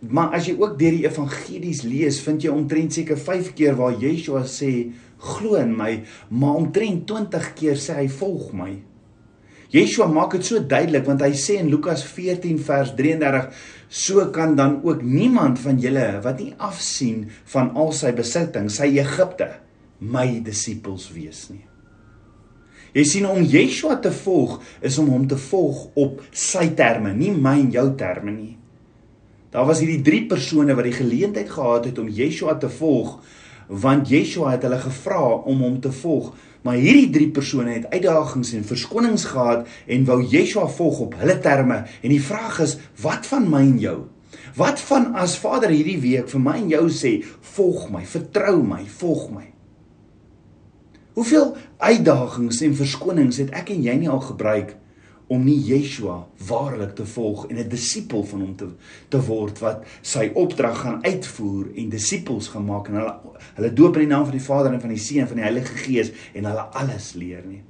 Maar 0.10 0.38
as 0.38 0.48
jy 0.48 0.55
ook 0.55 0.77
deur 0.79 0.96
die 0.96 1.05
evangelies 1.05 1.84
lees, 1.84 2.22
vind 2.24 2.46
jy 2.46 2.51
omtrent 2.53 2.96
seker 2.96 3.19
5 3.19 3.51
keer 3.58 3.75
waar 3.75 3.98
Yeshua 4.00 4.46
sê 4.48 4.72
glo 5.19 5.60
in 5.60 5.74
my, 5.75 6.00
maar 6.31 6.62
omtrent 6.62 7.03
20 7.10 7.50
keer 7.60 7.79
sê 7.79 7.98
hy 8.00 8.08
volg 8.22 8.53
my. 8.55 8.72
Yeshua 9.70 10.08
maak 10.10 10.34
dit 10.34 10.46
so 10.48 10.62
duidelik 10.66 11.06
want 11.06 11.22
hy 11.22 11.34
sê 11.38 11.60
in 11.62 11.70
Lukas 11.70 12.02
14 12.10 12.58
vers 12.66 12.94
33 12.98 13.50
so 13.90 14.26
kan 14.34 14.56
dan 14.58 14.80
ook 14.82 15.04
niemand 15.06 15.62
van 15.62 15.78
julle 15.82 16.08
wat 16.26 16.42
nie 16.42 16.56
afsien 16.58 17.28
van 17.54 17.74
al 17.78 17.92
sy 17.94 18.14
besittings, 18.18 18.80
sy 18.82 18.90
Egipte, 18.98 19.52
my 20.00 20.40
disippels 20.46 21.10
wees 21.14 21.48
nie. 21.54 21.66
Jy 22.96 23.04
sien 23.06 23.28
om 23.30 23.44
Yeshua 23.46 24.00
te 24.02 24.10
volg 24.14 24.58
is 24.82 24.98
om 24.98 25.12
hom 25.14 25.28
te 25.30 25.38
volg 25.38 25.92
op 26.00 26.24
sy 26.34 26.72
terme, 26.78 27.14
nie 27.14 27.30
my 27.30 27.60
en 27.60 27.70
jou 27.76 27.86
terme 28.00 28.34
nie. 28.34 28.56
Daar 29.54 29.68
was 29.70 29.82
hierdie 29.82 30.02
drie 30.06 30.24
persone 30.30 30.74
wat 30.78 30.90
die 30.90 30.98
geleentheid 30.98 31.50
gehad 31.50 31.90
het 31.90 32.02
om 32.02 32.10
Yeshua 32.10 32.58
te 32.62 32.70
volg 32.74 33.20
want 33.70 34.10
Yeshua 34.10 34.56
het 34.56 34.64
hulle 34.66 34.80
gevra 34.82 35.22
om 35.46 35.60
hom 35.62 35.76
te 35.82 35.92
volg. 35.94 36.32
Maar 36.62 36.80
hierdie 36.80 37.10
drie 37.13 37.30
persone 37.32 37.72
het 37.78 37.89
uitdagings 37.94 38.54
en 38.58 38.66
verskonings 38.68 39.25
gehad 39.32 39.68
en 39.88 40.08
wou 40.10 40.20
Yeshua 40.24 40.68
volg 40.68 41.00
op 41.08 41.16
hulle 41.22 41.38
terme 41.39 41.84
en 42.01 42.10
die 42.12 42.24
vraag 42.24 42.60
is 42.66 42.78
wat 43.04 43.30
van 43.30 43.48
my 43.51 43.62
en 43.63 43.78
jou? 43.80 44.00
Wat 44.60 44.82
van 44.89 45.13
as 45.20 45.38
Vader 45.39 45.72
hierdie 45.72 46.00
week 46.04 46.28
vir 46.32 46.44
my 46.44 46.58
en 46.60 46.68
jou 46.74 46.84
sê 46.92 47.13
volg 47.56 47.88
my, 47.94 48.04
vertrou 48.04 48.60
my, 48.66 48.84
volg 49.00 49.30
my? 49.32 49.46
Hoeveel 51.16 51.56
uitdagings 51.80 52.62
en 52.68 52.75
verskonings 52.75 53.39
het 53.42 53.56
ek 53.56 53.72
en 53.75 53.84
jy 53.84 53.96
nie 54.01 54.12
al 54.12 54.22
gebruik 54.24 54.75
om 55.30 55.44
nie 55.46 55.58
Yeshua 55.62 56.18
waarlik 56.48 56.96
te 56.98 57.06
volg 57.06 57.46
en 57.48 57.58
'n 57.58 57.70
disipel 57.70 58.24
van 58.24 58.42
hom 58.42 58.56
te 58.56 58.68
te 59.10 59.22
word 59.26 59.60
wat 59.60 59.86
sy 60.02 60.32
opdrag 60.34 60.82
gaan 60.82 61.04
uitvoer 61.06 61.70
en 61.76 61.90
disippels 61.90 62.48
gemaak 62.48 62.88
en 62.88 62.96
hulle 62.96 63.16
hulle 63.56 63.74
doop 63.74 63.96
in 63.96 64.08
die 64.08 64.14
naam 64.16 64.26
van 64.26 64.38
die 64.38 64.48
Vader 64.50 64.74
en 64.74 64.82
van 64.82 64.96
die 64.96 65.04
Seun 65.06 65.22
en 65.22 65.28
van 65.28 65.38
die 65.38 65.46
Heilige 65.46 65.76
Gees 65.86 66.12
en 66.34 66.46
hulle 66.46 66.66
alles 66.74 67.14
leer 67.14 67.46
nie. 67.46 67.62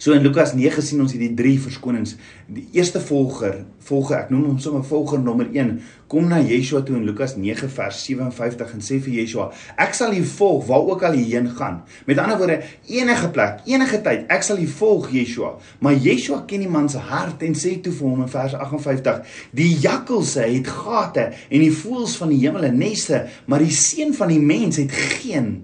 So 0.00 0.14
in 0.16 0.22
Lukas 0.22 0.54
9 0.56 0.80
sien 0.80 1.02
ons 1.04 1.12
hierdie 1.12 1.34
drie 1.36 1.58
verskonings. 1.60 2.14
Die 2.48 2.62
eerste 2.72 3.02
volger, 3.04 3.58
volger, 3.84 4.22
ek 4.22 4.30
noem 4.32 4.46
hom 4.46 4.60
sommer 4.64 4.80
volger 4.88 5.20
nommer 5.20 5.50
1, 5.52 5.74
kom 6.08 6.30
na 6.30 6.38
Yeshua 6.40 6.80
toe 6.88 6.94
in 6.96 7.02
Lukas 7.04 7.34
9 7.36 7.68
vers 7.74 7.98
57 8.06 8.72
en 8.78 8.86
sê 8.86 8.96
vir 9.04 9.18
Yeshua: 9.18 9.50
"Ek 9.76 9.92
sal 9.98 10.16
u 10.16 10.22
volg 10.24 10.64
waar 10.70 10.88
ook 10.88 11.04
al 11.04 11.18
u 11.20 11.26
heen 11.26 11.50
gaan." 11.58 11.82
Met 12.08 12.22
ander 12.24 12.40
woorde, 12.40 12.62
enige 12.88 13.28
plek, 13.28 13.60
enige 13.68 14.00
tyd, 14.00 14.24
ek 14.32 14.48
sal 14.48 14.64
u 14.64 14.66
volg, 14.78 15.10
Yeshua. 15.12 15.52
Maar 15.84 16.00
Yeshua 16.00 16.40
ken 16.48 16.64
die 16.64 16.72
man 16.72 16.88
se 16.88 17.04
hart 17.12 17.44
en 17.44 17.52
sê 17.52 17.76
toe 17.76 17.92
vir 17.92 18.08
hom 18.08 18.24
in 18.24 18.32
vers 18.32 18.56
58: 18.56 19.20
"Die 19.52 19.76
jakkalse 19.84 20.48
het 20.48 20.66
gate 20.80 21.28
en 21.50 21.60
die 21.60 21.76
voëls 21.84 22.16
van 22.16 22.32
die 22.32 22.40
hemel 22.40 22.72
neste, 22.72 23.26
maar 23.44 23.60
die 23.60 23.76
seun 23.76 24.16
van 24.16 24.32
die 24.32 24.40
mens 24.40 24.80
het 24.80 24.92
geen 25.20 25.62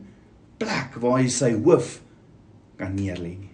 plek 0.60 1.00
waar 1.00 1.22
hy 1.22 1.28
sy 1.28 1.54
hoof 1.56 2.02
kan 2.76 2.92
neerlê 2.92 3.38
nie." 3.40 3.45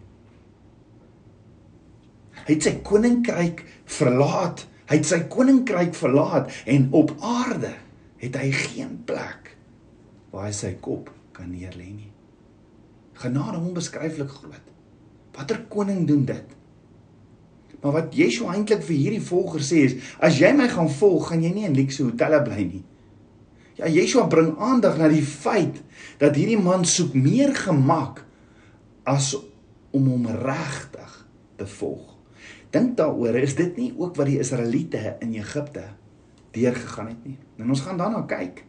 Hy 2.46 2.56
het 2.56 2.66
sy 2.66 2.74
koninkryk 2.84 3.62
verlaat. 3.98 4.64
Hy 4.90 4.98
het 4.98 5.08
sy 5.08 5.20
koninkryk 5.30 5.94
verlaat 5.96 6.50
en 6.68 6.88
op 6.96 7.14
aarde 7.22 7.74
het 8.22 8.36
hy 8.38 8.50
geen 8.54 8.98
plek 9.06 9.54
waar 10.32 10.48
hy 10.48 10.54
sy 10.56 10.72
kop 10.82 11.10
kan 11.36 11.50
neerlê 11.52 11.88
nie. 11.90 12.10
Genade 13.20 13.60
onbeskryflik 13.60 14.30
groot. 14.32 14.68
Watter 15.36 15.62
koning 15.72 16.06
doen 16.08 16.24
dit? 16.28 16.54
Maar 17.82 17.96
wat 17.96 18.14
Yeshua 18.16 18.54
eintlik 18.54 18.84
vir 18.86 18.96
hierdie 18.96 19.24
volger 19.26 19.64
sê 19.66 19.82
is, 19.88 19.96
as 20.22 20.38
jy 20.38 20.52
my 20.54 20.68
gaan 20.70 20.90
volg, 20.92 21.28
gaan 21.30 21.42
jy 21.42 21.50
nie 21.54 21.66
in 21.66 21.76
luukse 21.76 22.04
hotelle 22.06 22.38
bly 22.46 22.66
nie. 22.68 22.82
Ja, 23.80 23.88
Yeshua 23.90 24.28
bring 24.30 24.52
aandag 24.62 25.00
na 25.00 25.08
die 25.10 25.24
feit 25.26 25.80
dat 26.20 26.38
hierdie 26.38 26.60
man 26.60 26.86
soek 26.86 27.16
meer 27.18 27.54
gemak 27.56 28.22
as 29.08 29.32
om 29.92 30.08
hom 30.12 30.28
regtig 30.44 31.16
te 31.58 31.66
volg 31.78 32.11
dink 32.72 32.96
daaroor, 32.96 33.36
is 33.38 33.54
dit 33.58 33.76
nie 33.76 33.92
ook 33.96 34.16
wat 34.16 34.28
die 34.30 34.40
Israeliete 34.42 35.16
in 35.20 35.34
Egipte 35.36 35.84
deurgegaan 36.52 37.12
het 37.12 37.24
nie? 37.24 37.38
En 37.60 37.70
ons 37.72 37.80
gaan 37.84 38.00
daarna 38.00 38.22
kyk. 38.28 38.64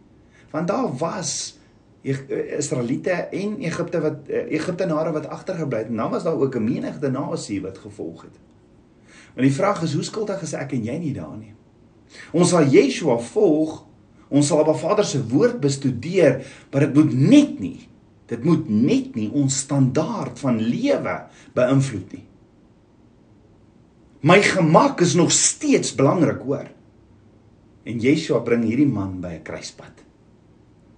Want 0.51 0.67
daar 0.67 0.89
was 0.99 1.59
Israeliete 2.03 3.15
en 3.31 3.57
Egipte 3.63 4.01
wat 4.03 4.27
eh, 4.27 4.43
Egiptenare 4.57 5.13
wat 5.15 5.27
agtergebly 5.31 5.85
het. 5.85 5.91
En 5.91 6.01
dan 6.03 6.11
was 6.11 6.23
daar 6.23 6.39
ook 6.39 6.55
'n 6.55 6.63
menigte 6.63 7.09
nasie 7.09 7.61
wat 7.61 7.77
gevolg 7.77 8.21
het. 8.21 8.37
Maar 9.35 9.43
die 9.43 9.53
vraag 9.53 9.81
is, 9.81 9.93
hoe 9.93 10.03
skuldig 10.03 10.41
is 10.41 10.53
ek 10.53 10.71
en 10.71 10.83
jy 10.83 10.97
nie 10.97 11.13
daar 11.13 11.37
nie? 11.37 11.53
Ons 12.31 12.49
sal 12.49 12.67
Yeshua 12.67 13.17
volg. 13.17 13.85
Ons 14.27 14.47
sal 14.47 14.59
Abba 14.59 14.73
Vader 14.73 15.05
se 15.05 15.27
woord 15.27 15.59
bestudeer, 15.59 16.45
maar 16.71 16.81
dit 16.81 16.93
moet 16.93 17.13
net 17.13 17.59
nie 17.59 17.87
dit 18.33 18.43
moet 18.43 18.69
net 18.69 19.15
nie 19.17 19.29
ons 19.35 19.57
standaard 19.65 20.39
van 20.41 20.59
lewe 20.61 21.15
beïnvloed 21.57 22.15
nie. 22.15 22.23
My 24.23 24.39
gemak 24.39 25.01
is 25.03 25.17
nog 25.19 25.31
steeds 25.31 25.95
belangrik, 25.95 26.39
hoor. 26.47 26.69
En 27.83 27.99
Yeshua 27.99 28.39
bring 28.39 28.63
hierdie 28.63 28.87
man 28.87 29.19
by 29.19 29.35
'n 29.35 29.43
kruispunt. 29.43 29.99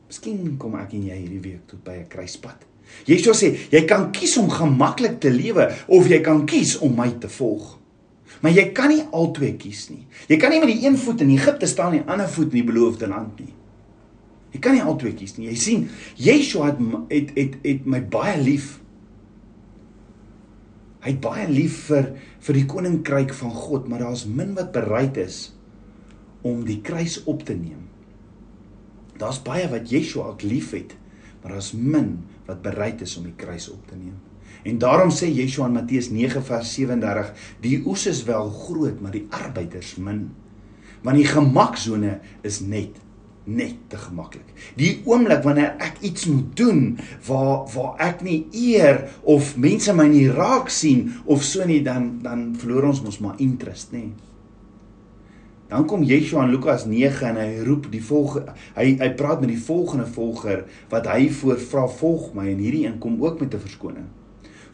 Miskien 0.08 0.58
kom 0.58 0.76
ek 0.76 0.94
en 0.94 1.06
jy 1.06 1.16
hierdie 1.16 1.42
week 1.42 1.66
tot 1.66 1.84
by 1.84 1.92
'n 1.92 2.08
kruispunt. 2.08 2.62
Yeshua 3.06 3.34
sê, 3.34 3.58
jy 3.72 3.86
kan 3.86 4.12
kies 4.12 4.38
om 4.38 4.50
gemaklik 4.50 5.20
te 5.20 5.32
lewe 5.32 5.74
of 5.88 6.08
jy 6.08 6.22
kan 6.22 6.46
kies 6.46 6.78
om 6.78 6.96
my 6.96 7.10
te 7.20 7.30
volg. 7.30 7.80
Maar 8.42 8.52
jy 8.52 8.72
kan 8.72 8.90
nie 8.90 9.04
albei 9.12 9.56
kies 9.58 9.90
nie. 9.90 10.06
Jy 10.28 10.38
kan 10.38 10.52
nie 10.52 10.60
met 10.60 10.70
die 10.70 10.86
een 10.86 10.98
voet 10.98 11.22
in 11.22 11.30
Egipte 11.30 11.66
staan 11.66 11.94
en 11.94 12.04
die 12.04 12.12
ander 12.12 12.30
voet 12.30 12.54
in 12.54 12.62
die 12.62 12.72
beloofde 12.72 13.08
land 13.08 13.40
nie. 13.40 13.54
Jy 14.52 14.60
kan 14.60 14.74
nie 14.74 14.82
albei 14.82 15.14
kies 15.14 15.38
nie. 15.38 15.48
Jy 15.48 15.56
sien, 15.56 15.90
Yeshua 16.16 16.66
het 16.66 16.78
het 17.10 17.32
het, 17.36 17.54
het 17.64 17.86
my 17.86 18.02
baie 18.02 18.42
lief. 18.42 18.80
Hy 21.06 21.14
het 21.14 21.22
baie 21.22 21.46
lief 21.46 21.84
vir 21.92 22.16
vir 22.48 22.58
die 22.58 22.66
koninkryk 22.66 23.34
van 23.38 23.52
God, 23.54 23.86
maar 23.86 24.02
daar's 24.02 24.24
min 24.26 24.56
wat 24.58 24.72
bereid 24.74 25.20
is 25.22 25.52
om 26.46 26.64
die 26.66 26.80
kruis 26.86 27.20
op 27.30 27.44
te 27.46 27.54
neem. 27.54 27.84
Daar's 29.22 29.38
baie 29.46 29.68
wat 29.70 29.92
Yeshua 29.94 30.32
ook 30.34 30.42
liefhet, 30.42 30.96
maar 31.42 31.54
daar's 31.54 31.76
min 31.78 32.18
wat 32.50 32.64
bereid 32.66 33.06
is 33.06 33.14
om 33.22 33.30
die 33.30 33.38
kruis 33.38 33.70
op 33.70 33.86
te 33.86 34.00
neem. 34.00 34.18
En 34.66 34.82
daarom 34.82 35.14
sê 35.14 35.30
Yeshua 35.30 35.70
in 35.70 35.78
Matteus 35.78 36.10
9 36.10 36.42
vers 36.50 36.74
37: 36.74 37.32
"Die 37.62 37.84
oes 37.86 38.08
is 38.10 38.24
wel 38.26 38.50
groot, 38.50 38.98
maar 39.02 39.14
die 39.14 39.28
arbeiders 39.30 39.96
min." 39.96 40.32
Want 41.06 41.22
die 41.22 41.30
gemaksone 41.30 42.20
is 42.42 42.60
net 42.66 42.98
net 43.46 43.90
te 43.90 43.98
gemaklik. 43.98 44.48
Die 44.78 45.02
oomblik 45.06 45.44
wanneer 45.46 45.76
ek 45.84 46.02
iets 46.06 46.26
moet 46.26 46.52
doen 46.58 46.84
waar 47.28 47.66
waar 47.74 48.00
ek 48.02 48.24
nie 48.26 48.46
eer 48.52 49.06
of 49.24 49.56
mense 49.62 49.94
my 49.94 50.08
nie 50.10 50.28
raak 50.32 50.70
sien 50.74 51.12
of 51.26 51.44
so 51.46 51.66
nie 51.66 51.82
dan 51.86 52.20
dan 52.26 52.54
verloor 52.60 52.90
ons 52.92 53.04
mos 53.06 53.22
maar 53.22 53.40
interest, 53.44 53.94
nê. 53.94 54.10
Dan 55.70 55.88
kom 55.90 56.04
Yeshua 56.06 56.44
in 56.46 56.54
Lukas 56.54 56.86
9 56.86 57.26
en 57.32 57.40
hy 57.42 57.64
roep 57.66 57.90
die 57.94 58.04
volg 58.04 58.38
hy 58.76 58.92
hy 59.02 59.10
praat 59.18 59.42
met 59.42 59.50
die 59.50 59.62
volgende 59.62 60.06
volger 60.06 60.66
wat 60.92 61.10
hy 61.10 61.26
voor 61.40 61.58
vra 61.72 61.88
volg 62.02 62.34
my 62.38 62.52
en 62.52 62.62
hierdie 62.62 62.86
een 62.86 63.02
kom 63.02 63.18
ook 63.24 63.42
met 63.42 63.54
'n 63.54 63.66
verskoning. 63.66 64.06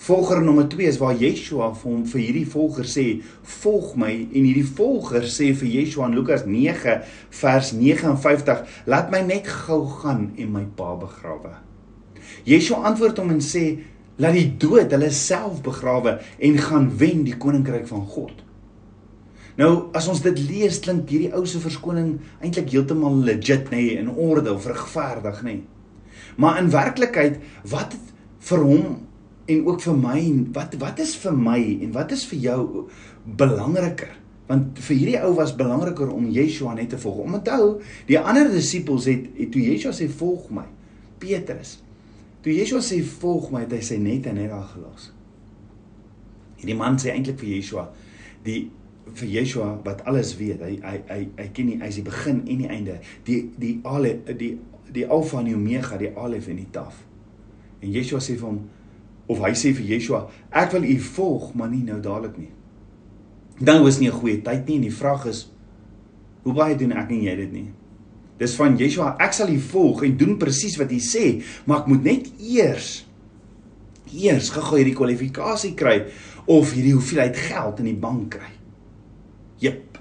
Volger 0.01 0.41
nommer 0.41 0.67
2 0.67 0.87
is 0.87 0.97
waar 0.97 1.13
Yeshua 1.13 1.67
vir 1.77 1.91
hom 1.91 2.05
vir 2.09 2.21
hierdie 2.23 2.47
volger 2.49 2.87
sê, 2.89 3.21
"Volg 3.61 3.95
my." 3.95 4.27
En 4.33 4.45
hierdie 4.47 4.65
volger 4.65 5.21
sê 5.29 5.53
vir 5.53 5.69
Yeshua 5.69 6.07
in 6.07 6.15
Lukas 6.15 6.45
9 6.45 7.03
vers 7.29 7.71
59, 7.71 8.63
"Laat 8.85 9.11
my 9.11 9.21
net 9.21 9.47
gou 9.47 9.85
gaan 9.85 10.31
en 10.37 10.51
my 10.51 10.65
pa 10.75 10.95
begrawe." 10.95 11.53
Yeshua 12.45 12.81
antwoord 12.83 13.17
hom 13.17 13.29
en 13.29 13.39
sê, 13.39 13.79
"Laat 14.17 14.33
die 14.33 14.57
dood 14.57 14.91
hulle 14.91 15.11
self 15.11 15.61
begrawe 15.61 16.19
en 16.39 16.57
gaan 16.57 16.97
wen 16.97 17.23
die 17.23 17.37
koninkryk 17.37 17.87
van 17.87 18.01
God." 18.01 18.33
Nou, 19.57 19.89
as 19.93 20.07
ons 20.07 20.21
dit 20.21 20.39
lees, 20.39 20.79
klink 20.79 21.09
hierdie 21.09 21.33
ou 21.33 21.45
se 21.45 21.59
verskoning 21.59 22.19
eintlik 22.41 22.69
heeltemal 22.71 23.15
legit, 23.15 23.69
nê, 23.69 23.75
nee, 23.75 23.97
in 23.97 24.09
orde 24.09 24.53
of 24.53 24.65
regverdig, 24.65 25.43
nê. 25.43 25.43
Nee. 25.43 25.63
Maar 26.37 26.57
in 26.57 26.69
werklikheid, 26.69 27.37
wat 27.63 27.91
het 27.91 28.13
vir 28.39 28.57
hom 28.57 29.10
en 29.45 29.61
ook 29.65 29.81
vir 29.81 29.97
my 29.97 30.23
wat 30.55 30.75
wat 30.81 30.99
is 31.03 31.15
vir 31.21 31.37
my 31.37 31.59
en 31.81 31.93
wat 31.95 32.11
is 32.11 32.25
vir 32.29 32.43
jou 32.47 32.65
belangriker? 33.25 34.17
Want 34.51 34.81
vir 34.83 34.97
hierdie 34.97 35.21
ou 35.23 35.31
was 35.37 35.55
belangriker 35.55 36.11
om 36.11 36.27
Yeshua 36.29 36.73
net 36.75 36.91
te 36.91 36.99
volg. 36.99 37.23
Om 37.23 37.39
onthou 37.39 37.79
die 38.09 38.19
ander 38.19 38.51
disippels 38.51 39.07
het, 39.07 39.29
het 39.37 39.53
toe 39.53 39.63
Yeshua 39.63 39.95
sê 39.95 40.09
volg 40.11 40.49
my. 40.51 40.67
Petrus. 41.21 41.77
Toe 42.43 42.53
Yeshua 42.53 42.81
sê 42.83 42.99
volg 43.21 43.51
my 43.53 43.65
het 43.65 43.77
hy 43.77 43.81
sy 43.85 43.97
nette 44.01 44.33
net 44.35 44.51
daar 44.51 44.67
gelos 44.73 45.11
hierdie 46.61 46.77
man 46.77 46.99
sê 47.01 47.11
eintlik 47.15 47.39
vir 47.41 47.55
Yeshua 47.55 47.87
die 48.45 48.59
vir 49.17 49.31
Yeshua 49.33 49.69
wat 49.85 50.03
alles 50.09 50.35
weet 50.39 50.61
hy 50.61 50.75
hy 50.83 50.97
hy, 51.09 51.21
hy 51.39 51.47
ken 51.55 51.71
nie 51.71 51.79
hy's 51.81 51.97
die 51.97 52.05
begin 52.05 52.43
en 52.45 52.61
die 52.61 52.69
einde. 52.69 52.99
Die 53.25 53.39
die 53.59 53.73
ale 53.87 54.13
die 54.29 54.53
die 54.93 55.07
alfa 55.07 55.39
en 55.41 55.49
die 55.49 55.55
omega 55.57 55.97
die 55.99 56.11
alef 56.15 56.47
en 56.51 56.59
die 56.61 56.69
taf. 56.71 57.01
En 57.81 57.89
Yeshua 57.91 58.21
sê 58.21 58.37
vir 58.37 58.47
hom 58.47 58.61
of 59.31 59.41
hy 59.45 59.53
sê 59.55 59.71
vir 59.77 59.93
Yeshua, 59.95 60.25
ek 60.51 60.73
wil 60.75 60.87
u 60.91 60.97
volg, 61.15 61.51
maar 61.55 61.71
nie 61.71 61.83
nou 61.87 61.99
dadelik 62.03 62.37
nie. 62.37 62.51
Dan 63.61 63.83
was 63.85 63.99
nie 63.99 64.09
'n 64.09 64.19
goeie 64.19 64.41
tyd 64.41 64.67
nie 64.67 64.75
en 64.75 64.87
die 64.89 64.97
vraag 65.01 65.25
is 65.25 65.47
hoe 66.43 66.53
baie 66.53 66.75
doen 66.75 66.91
ek 66.91 67.11
en 67.11 67.21
jy 67.21 67.35
dit 67.35 67.51
nie? 67.53 67.69
Dis 68.39 68.55
van 68.55 68.77
Yeshua, 68.77 69.15
ek 69.19 69.33
sal 69.33 69.49
u 69.49 69.59
volg 69.59 70.03
en 70.03 70.17
doen 70.17 70.37
presies 70.37 70.77
wat 70.77 70.91
u 70.91 70.97
sê, 70.97 71.43
maar 71.65 71.79
ek 71.79 71.87
moet 71.87 72.03
net 72.03 72.31
eers 72.39 73.05
eers 74.11 74.49
gou 74.49 74.77
hierdie 74.77 74.95
kwalifikasie 74.95 75.75
kry 75.75 76.01
of 76.45 76.73
hierdie 76.73 76.93
hoeveelheid 76.93 77.37
geld 77.37 77.79
in 77.79 77.85
die 77.85 77.99
bank 77.99 78.31
kry. 78.35 78.60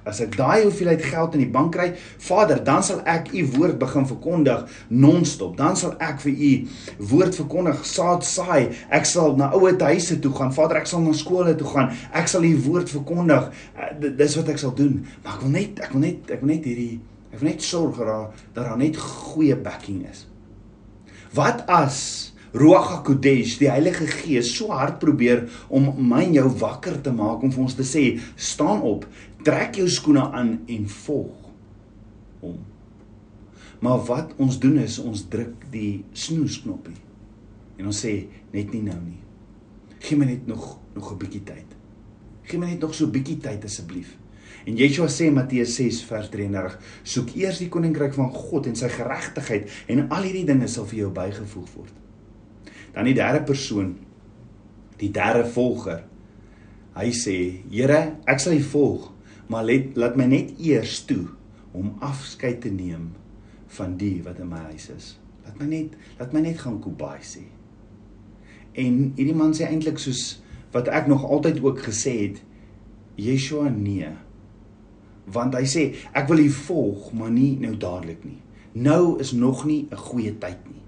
As 0.08 0.20
ek 0.24 0.36
daai 0.38 0.62
hoeveelheid 0.64 1.02
geld 1.04 1.36
in 1.36 1.44
die 1.44 1.50
bank 1.52 1.74
kry, 1.76 1.90
Vader, 2.24 2.62
dan 2.64 2.84
sal 2.86 3.02
ek 3.08 3.32
u 3.36 3.44
woord 3.56 3.78
begin 3.80 4.06
verkondig 4.08 4.64
non-stop. 4.88 5.56
Dan 5.58 5.76
sal 5.76 5.94
ek 6.00 6.22
vir 6.24 6.32
u 6.32 6.52
woord 7.12 7.36
verkondig, 7.42 7.84
saad 7.88 8.24
saai. 8.26 8.70
Ek 8.88 9.08
sal 9.08 9.36
na 9.40 9.50
ouer 9.56 9.76
huise 9.90 10.18
toe 10.22 10.32
gaan. 10.36 10.54
Vader, 10.56 10.80
ek 10.80 10.90
sal 10.90 11.04
na 11.04 11.12
skole 11.16 11.54
toe 11.58 11.68
gaan. 11.68 11.92
Ek 12.16 12.30
sal 12.30 12.46
u 12.46 12.54
woord 12.64 12.90
verkondig. 12.92 13.52
Uh, 13.76 13.92
dis 14.08 14.36
wat 14.40 14.50
ek 14.54 14.62
sal 14.62 14.74
doen. 14.76 15.00
Maar 15.24 15.36
ek 15.36 15.44
wil 15.44 15.54
net 15.54 15.84
ek 15.84 15.94
wil 15.94 16.04
net 16.06 16.34
ek 16.34 16.44
wil 16.44 16.54
net 16.54 16.68
hierdie 16.68 17.00
ek 17.30 17.38
wil 17.38 17.50
net 17.52 17.62
sorg 17.62 18.00
dat 18.00 18.64
daar 18.64 18.78
net 18.78 18.98
goeie 18.98 19.54
backing 19.54 20.02
is. 20.10 20.26
Wat 21.36 21.62
as 21.70 22.00
Ruach 22.50 22.88
HaKodesh, 22.90 23.60
die 23.60 23.68
Heilige 23.70 24.08
Gees, 24.10 24.48
so 24.56 24.72
hard 24.74 24.96
probeer 24.98 25.44
om 25.70 25.86
my 26.10 26.24
en 26.24 26.32
jou 26.34 26.48
wakker 26.58 26.96
te 26.98 27.12
maak 27.14 27.44
om 27.46 27.52
vir 27.54 27.62
ons 27.62 27.76
te 27.78 27.86
sê, 27.86 28.02
staan 28.34 28.82
op, 28.82 29.04
trek 29.44 29.76
jou 29.80 29.88
skoene 29.88 30.30
aan 30.36 30.60
en 30.66 30.88
volg 30.88 31.50
hom. 32.40 32.58
Maar 33.80 34.04
wat 34.08 34.34
ons 34.36 34.58
doen 34.60 34.78
is 34.82 34.98
ons 34.98 35.24
druk 35.32 35.66
die 35.72 36.04
snoesknoppie. 36.12 36.96
En 37.80 37.88
ons 37.88 38.00
sê 38.04 38.14
net 38.52 38.72
nie 38.74 38.82
nou 38.84 38.98
nie. 39.00 39.20
Gee 40.00 40.18
my 40.20 40.28
net 40.28 40.46
nog 40.46 40.78
nog 40.94 41.12
'n 41.12 41.18
bietjie 41.18 41.44
tyd. 41.44 41.76
Gee 42.42 42.58
my 42.58 42.66
net 42.66 42.80
nog 42.80 42.94
so 42.94 43.06
'n 43.06 43.12
bietjie 43.12 43.38
tyd 43.38 43.64
asseblief. 43.64 44.16
En 44.66 44.76
Yeshua 44.76 45.08
sê 45.08 45.30
Matteus 45.32 45.74
6 45.74 46.02
vers 46.04 46.28
33: 46.28 46.78
Soek 47.02 47.34
eers 47.36 47.58
die 47.58 47.68
koninkryk 47.68 48.14
van 48.14 48.30
God 48.34 48.66
en 48.66 48.76
sy 48.76 48.88
geregtigheid 48.88 49.70
en 49.86 50.08
al 50.10 50.22
hierdie 50.22 50.44
dinge 50.44 50.68
sal 50.68 50.86
vir 50.90 50.98
jou 50.98 51.10
bygevoeg 51.10 51.72
word. 51.74 51.94
Dan 52.92 53.04
die 53.04 53.14
derde 53.14 53.42
persoon, 53.46 53.94
die 54.96 55.10
derde 55.10 55.46
volger. 55.46 56.04
Hy 56.94 57.10
sê: 57.14 57.36
Here, 57.70 58.16
ek 58.26 58.42
sal 58.42 58.52
U 58.58 58.60
volg, 58.60 59.12
maar 59.50 59.66
let, 59.66 59.96
laat 59.98 60.16
my 60.18 60.28
net 60.30 60.54
eers 60.62 61.00
toe 61.08 61.26
om 61.74 61.96
afskeid 62.06 62.60
te 62.62 62.70
neem 62.70 63.10
van 63.76 63.96
die 63.98 64.20
wat 64.26 64.38
in 64.42 64.50
my 64.50 64.62
huis 64.70 64.88
is. 64.94 65.08
Laat 65.46 65.58
my 65.58 65.66
net 65.70 65.96
laat 66.20 66.34
my 66.34 66.42
net 66.44 66.60
gaan 66.62 66.78
Kubai 66.82 67.18
sê. 67.26 67.42
En 68.78 69.00
hierdie 69.18 69.36
man 69.36 69.54
sê 69.56 69.66
eintlik 69.66 69.98
soos 70.02 70.40
wat 70.74 70.90
ek 70.90 71.08
nog 71.10 71.24
altyd 71.26 71.58
ook 71.64 71.80
gesê 71.82 72.14
het, 72.20 72.42
Yeshua 73.18 73.68
nee. 73.74 74.10
Want 75.30 75.56
hy 75.58 75.64
sê 75.68 75.84
ek 76.16 76.30
wil 76.30 76.44
U 76.46 76.50
volg, 76.62 77.10
maar 77.18 77.32
nie 77.34 77.56
nou 77.58 77.74
dadelik 77.74 78.22
nie. 78.26 78.38
Nou 78.78 79.18
is 79.18 79.32
nog 79.34 79.64
nie 79.66 79.88
'n 79.90 79.96
goeie 79.96 80.32
tyd 80.38 80.62
nie. 80.70 80.82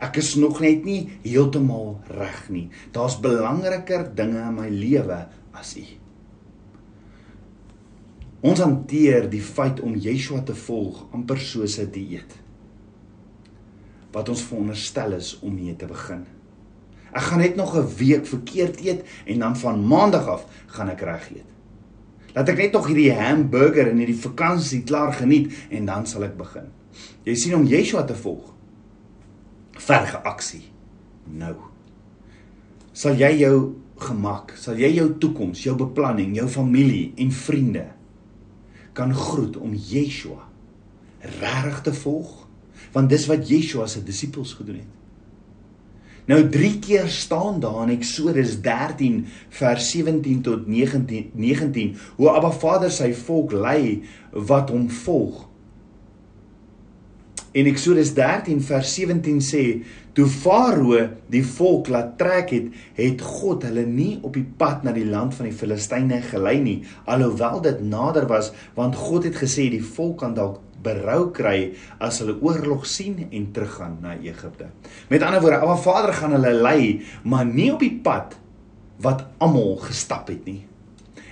Ek 0.00 0.16
is 0.16 0.34
nog 0.34 0.60
net 0.60 0.84
nie 0.84 1.08
heeltemal 1.22 2.00
reg 2.06 2.50
nie. 2.50 2.68
Daar's 2.92 3.20
belangriker 3.20 4.14
dinge 4.14 4.38
in 4.38 4.54
my 4.54 4.68
lewe 4.68 5.26
as 5.52 5.76
U. 5.76 6.07
Ons 8.38 8.60
hanteer 8.62 9.26
die 9.30 9.42
feit 9.42 9.80
om 9.82 9.96
Yeshua 9.98 10.44
te 10.46 10.54
volg 10.54 11.00
amper 11.14 11.40
soos 11.42 11.78
'n 11.78 11.90
dieet. 11.90 12.36
Wat 14.12 14.28
ons 14.28 14.42
veronderstel 14.42 15.12
is 15.12 15.38
om 15.40 15.54
mee 15.54 15.76
te 15.76 15.86
begin. 15.86 16.24
Ek 17.12 17.22
gaan 17.22 17.38
net 17.38 17.56
nog 17.56 17.74
'n 17.74 17.96
week 17.96 18.26
verkeerd 18.26 18.80
eet 18.80 19.04
en 19.26 19.38
dan 19.38 19.56
van 19.56 19.86
maandag 19.86 20.26
af 20.26 20.46
gaan 20.66 20.88
ek 20.88 21.00
reg 21.00 21.30
eet. 21.30 21.50
Laat 22.34 22.48
ek 22.48 22.56
net 22.56 22.72
nog 22.72 22.86
hierdie 22.86 23.12
hamburger 23.12 23.88
en 23.88 23.96
hierdie 23.96 24.22
vakansie 24.22 24.82
klaar 24.82 25.12
geniet 25.12 25.52
en 25.70 25.86
dan 25.86 26.06
sal 26.06 26.24
ek 26.24 26.36
begin. 26.36 26.70
Jy 27.24 27.34
sien 27.34 27.54
om 27.54 27.64
Yeshua 27.64 28.04
te 28.04 28.14
volg. 28.14 28.54
Verge 29.72 30.22
aksie. 30.22 30.62
Nou. 31.24 31.56
Sal 32.92 33.14
jy 33.14 33.38
jou 33.38 33.74
gemak, 33.96 34.52
sal 34.56 34.76
jy 34.76 34.94
jou 34.94 35.18
toekoms, 35.18 35.62
jou 35.62 35.76
beplanning, 35.76 36.36
jou 36.36 36.48
familie 36.48 37.12
en 37.16 37.32
vriende 37.32 37.97
kan 38.98 39.14
groet 39.14 39.56
om 39.56 39.74
Yeshua 39.74 40.44
regtig 41.38 41.82
te 41.86 41.94
volg? 41.94 42.46
Want 42.94 43.10
dis 43.10 43.26
wat 43.30 43.48
Yeshua 43.48 43.86
se 43.86 44.02
disippels 44.02 44.56
gedoen 44.58 44.82
het. 44.82 44.94
Nou 46.28 46.42
3 46.52 46.78
keer 46.84 47.08
staan 47.08 47.60
daar 47.60 47.82
in 47.86 47.94
Eksodus 47.94 48.58
13 48.60 49.26
vers 49.48 49.90
17 49.90 50.42
tot 50.42 50.66
19 50.66 51.30
19 51.32 51.96
hoe 52.16 52.30
Abba 52.30 52.50
Vader 52.52 52.92
sy 52.92 53.14
volk 53.16 53.54
lei 53.56 54.02
wat 54.32 54.70
hom 54.70 54.90
volg. 54.92 55.47
In 57.58 57.66
Eksodus 57.66 58.12
13 58.14 58.60
vers 58.62 58.90
17 58.94 59.40
sê 59.42 59.62
toe 60.14 60.28
Farao 60.30 61.00
die 61.32 61.40
volk 61.42 61.88
laat 61.90 62.12
trek 62.20 62.52
het, 62.54 62.68
het 62.94 63.24
God 63.24 63.64
hulle 63.66 63.82
nie 63.88 64.12
op 64.22 64.36
die 64.36 64.44
pad 64.60 64.84
na 64.86 64.92
die 64.94 65.06
land 65.08 65.34
van 65.34 65.48
die 65.48 65.56
Filistyne 65.56 66.20
gelei 66.28 66.54
nie, 66.62 66.76
alhoewel 67.10 67.58
dit 67.64 67.80
nader 67.82 68.28
was, 68.30 68.52
want 68.78 68.98
God 69.00 69.26
het 69.26 69.40
gesê 69.40 69.66
die 69.74 69.82
volk 69.82 70.20
kan 70.22 70.38
dalk 70.38 70.60
berou 70.84 71.32
kry 71.34 71.72
as 71.98 72.20
hulle 72.22 72.36
oorlog 72.46 72.86
sien 72.86 73.24
en 73.26 73.50
teruggaan 73.50 73.98
na 74.04 74.14
Egipte. 74.22 74.70
Met 75.10 75.26
ander 75.26 75.42
woorde, 75.42 75.58
Abba 75.58 75.80
Vader 75.82 76.14
gaan 76.20 76.38
hulle 76.38 76.54
lei, 76.54 76.82
maar 77.26 77.48
nie 77.48 77.72
op 77.74 77.82
die 77.82 77.96
pad 78.04 78.38
wat 79.02 79.26
almal 79.42 79.80
gestap 79.82 80.30
het 80.30 80.46
nie. 80.46 80.60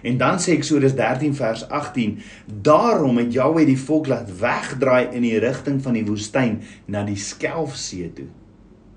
En 0.03 0.17
dan 0.17 0.39
sê 0.39 0.57
Eksodus 0.57 0.95
13 0.95 1.35
vers 1.35 1.69
18: 1.69 2.19
Daarom 2.63 3.17
het 3.17 3.33
Jahwe 3.33 3.65
die 3.65 3.79
volk 3.79 4.07
laat 4.07 4.31
wegdraai 4.39 5.09
in 5.17 5.25
die 5.25 5.39
rigting 5.39 5.81
van 5.83 5.97
die 5.97 6.05
woestyn 6.07 6.61
na 6.85 7.05
die 7.07 7.17
Skelfsee 7.17 8.13
toe. 8.13 8.29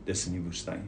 Dis 0.06 0.26
in 0.28 0.40
die 0.40 0.44
woestyn. 0.44 0.84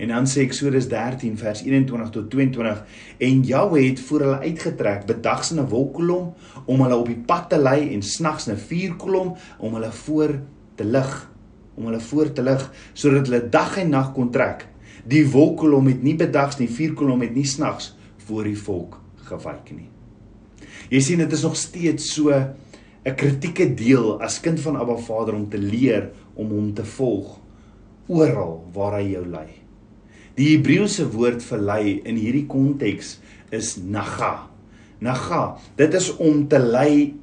En 0.00 0.08
dan 0.08 0.26
sê 0.26 0.46
Eksodus 0.46 0.88
13 0.88 1.36
vers 1.38 1.62
21 1.66 2.10
tot 2.14 2.30
22 2.32 2.80
en 3.18 3.42
Jahwe 3.46 3.82
het 3.84 4.00
voor 4.00 4.24
hulle 4.26 4.38
uitgetrek 4.38 5.04
bedags 5.06 5.52
in 5.52 5.60
'n 5.60 5.68
wolkkolom 5.68 6.32
om 6.64 6.82
hulle 6.82 6.96
op 6.96 7.06
die 7.06 7.22
pad 7.26 7.48
te 7.50 7.58
lei 7.58 7.92
en 7.94 8.02
snags 8.02 8.48
'n 8.48 8.56
vuurkolom 8.56 9.36
om 9.58 9.74
hulle 9.74 9.92
voor 9.92 10.40
te 10.74 10.84
lig 10.84 11.30
om 11.74 11.84
hulle 11.84 12.00
voor 12.00 12.32
te 12.32 12.42
lig 12.42 12.72
sodat 12.92 13.26
hulle 13.26 13.48
dag 13.48 13.76
en 13.76 13.88
nag 13.88 14.12
kon 14.12 14.30
trek. 14.30 14.68
Die 15.04 15.30
wolkkolom 15.30 15.86
het 15.86 16.02
nie 16.02 16.16
bedags 16.16 16.58
nie, 16.58 16.68
vuurkolom 16.68 17.20
het 17.20 17.34
nie 17.34 17.46
snags 17.46 17.96
voor 18.16 18.44
die 18.44 18.58
volk 18.58 19.01
gewyk 19.28 19.72
nie. 19.74 19.88
Jy 20.90 21.00
sien 21.00 21.18
dit 21.18 21.32
is 21.32 21.42
nog 21.42 21.56
steeds 21.56 22.14
so 22.14 22.30
'n 22.30 23.16
kritieke 23.16 23.74
deel 23.74 24.20
as 24.22 24.40
kind 24.40 24.60
van 24.60 24.76
Abba 24.76 24.96
Vader 24.96 25.34
om 25.34 25.48
te 25.48 25.58
leer 25.58 26.10
om 26.34 26.48
hom 26.50 26.74
te 26.74 26.84
volg 26.84 27.38
oral 28.06 28.64
waar 28.72 29.00
hy 29.00 29.12
jou 29.12 29.26
lei. 29.26 29.48
Die 30.34 30.56
Hebreëse 30.56 31.10
woord 31.12 31.42
vir 31.42 31.58
lei 31.58 32.00
in 32.04 32.16
hierdie 32.16 32.46
konteks 32.46 33.18
is 33.50 33.76
naga. 33.76 34.48
Naga, 35.00 35.58
dit 35.76 35.94
is 35.94 36.16
om 36.16 36.46
te 36.48 36.58
lei 36.58 37.14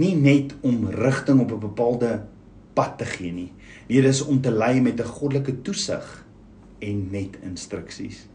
nie 0.00 0.14
net 0.18 0.54
om 0.62 0.88
rigting 0.90 1.40
op 1.40 1.52
'n 1.52 1.60
bepaalde 1.60 2.24
pad 2.74 2.98
te 2.98 3.04
gee 3.04 3.32
nie. 3.32 3.52
Nee, 3.88 4.02
dit 4.02 4.10
is 4.10 4.24
om 4.24 4.40
te 4.40 4.50
lei 4.50 4.80
met 4.80 5.00
'n 5.00 5.06
goddelike 5.06 5.62
toesig 5.62 6.26
en 6.78 7.08
met 7.10 7.38
instruksies. 7.42 8.26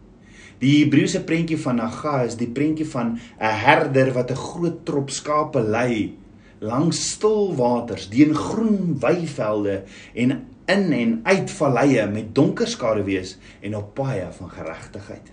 Die 0.59 0.83
Hebreëse 0.83 1.23
prentjie 1.23 1.57
van 1.57 1.79
Naga 1.79 2.23
is 2.27 2.35
die 2.39 2.49
prentjie 2.51 2.87
van 2.91 3.17
'n 3.39 3.55
herder 3.65 4.13
wat 4.13 4.31
'n 4.31 4.35
groot 4.35 4.85
trop 4.85 5.09
skape 5.09 5.61
lei 5.61 6.17
langs 6.59 6.99
stil 7.11 7.55
waters, 7.55 8.09
deur 8.09 8.35
groen 8.35 8.99
weivelde 8.99 9.83
en 10.13 10.45
in 10.65 10.93
en 10.93 11.19
uit 11.23 11.51
valleie 11.51 12.05
met 12.07 12.35
donker 12.35 12.67
skaduwees 12.67 13.37
en 13.61 13.75
op 13.75 13.93
paaie 13.93 14.27
van 14.31 14.49
geregtigheid. 14.49 15.31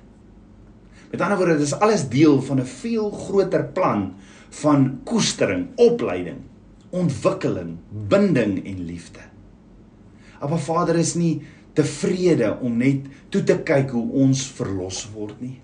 Met 1.11 1.21
ander 1.21 1.37
woorde, 1.37 1.59
dit 1.59 1.67
is 1.67 1.79
alles 1.79 2.09
deel 2.09 2.41
van 2.43 2.61
'n 2.61 2.67
veel 2.67 3.11
groter 3.11 3.65
plan 3.65 4.15
van 4.51 5.01
koestering, 5.05 5.69
opleiding, 5.77 6.39
ontwikkeling, 6.91 7.77
binding 8.09 8.67
en 8.67 8.85
liefde. 8.85 9.21
Maar 10.41 10.59
Vader 10.59 10.97
is 10.97 11.15
nie 11.15 11.43
tevrede 11.77 12.57
om 12.65 12.79
net 12.81 13.07
toe 13.31 13.43
te 13.47 13.59
kyk 13.67 13.93
hoe 13.95 14.07
ons 14.25 14.43
verlos 14.57 15.05
word 15.15 15.41
nie. 15.45 15.57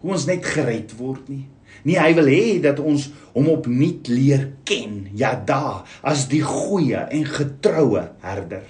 Hoe 0.00 0.14
ons 0.16 0.26
net 0.28 0.46
gered 0.48 0.94
word 0.98 1.28
nie. 1.28 1.44
Nee, 1.84 1.98
hy 2.00 2.12
wil 2.16 2.28
hê 2.28 2.44
dat 2.64 2.80
ons 2.82 3.08
hom 3.34 3.50
opnuut 3.52 4.08
leer 4.10 4.48
ken. 4.68 5.04
Ja, 5.16 5.34
da, 5.34 5.84
as 6.02 6.26
die 6.32 6.42
goeie 6.44 7.04
en 7.08 7.28
getroue 7.28 8.08
herder. 8.24 8.64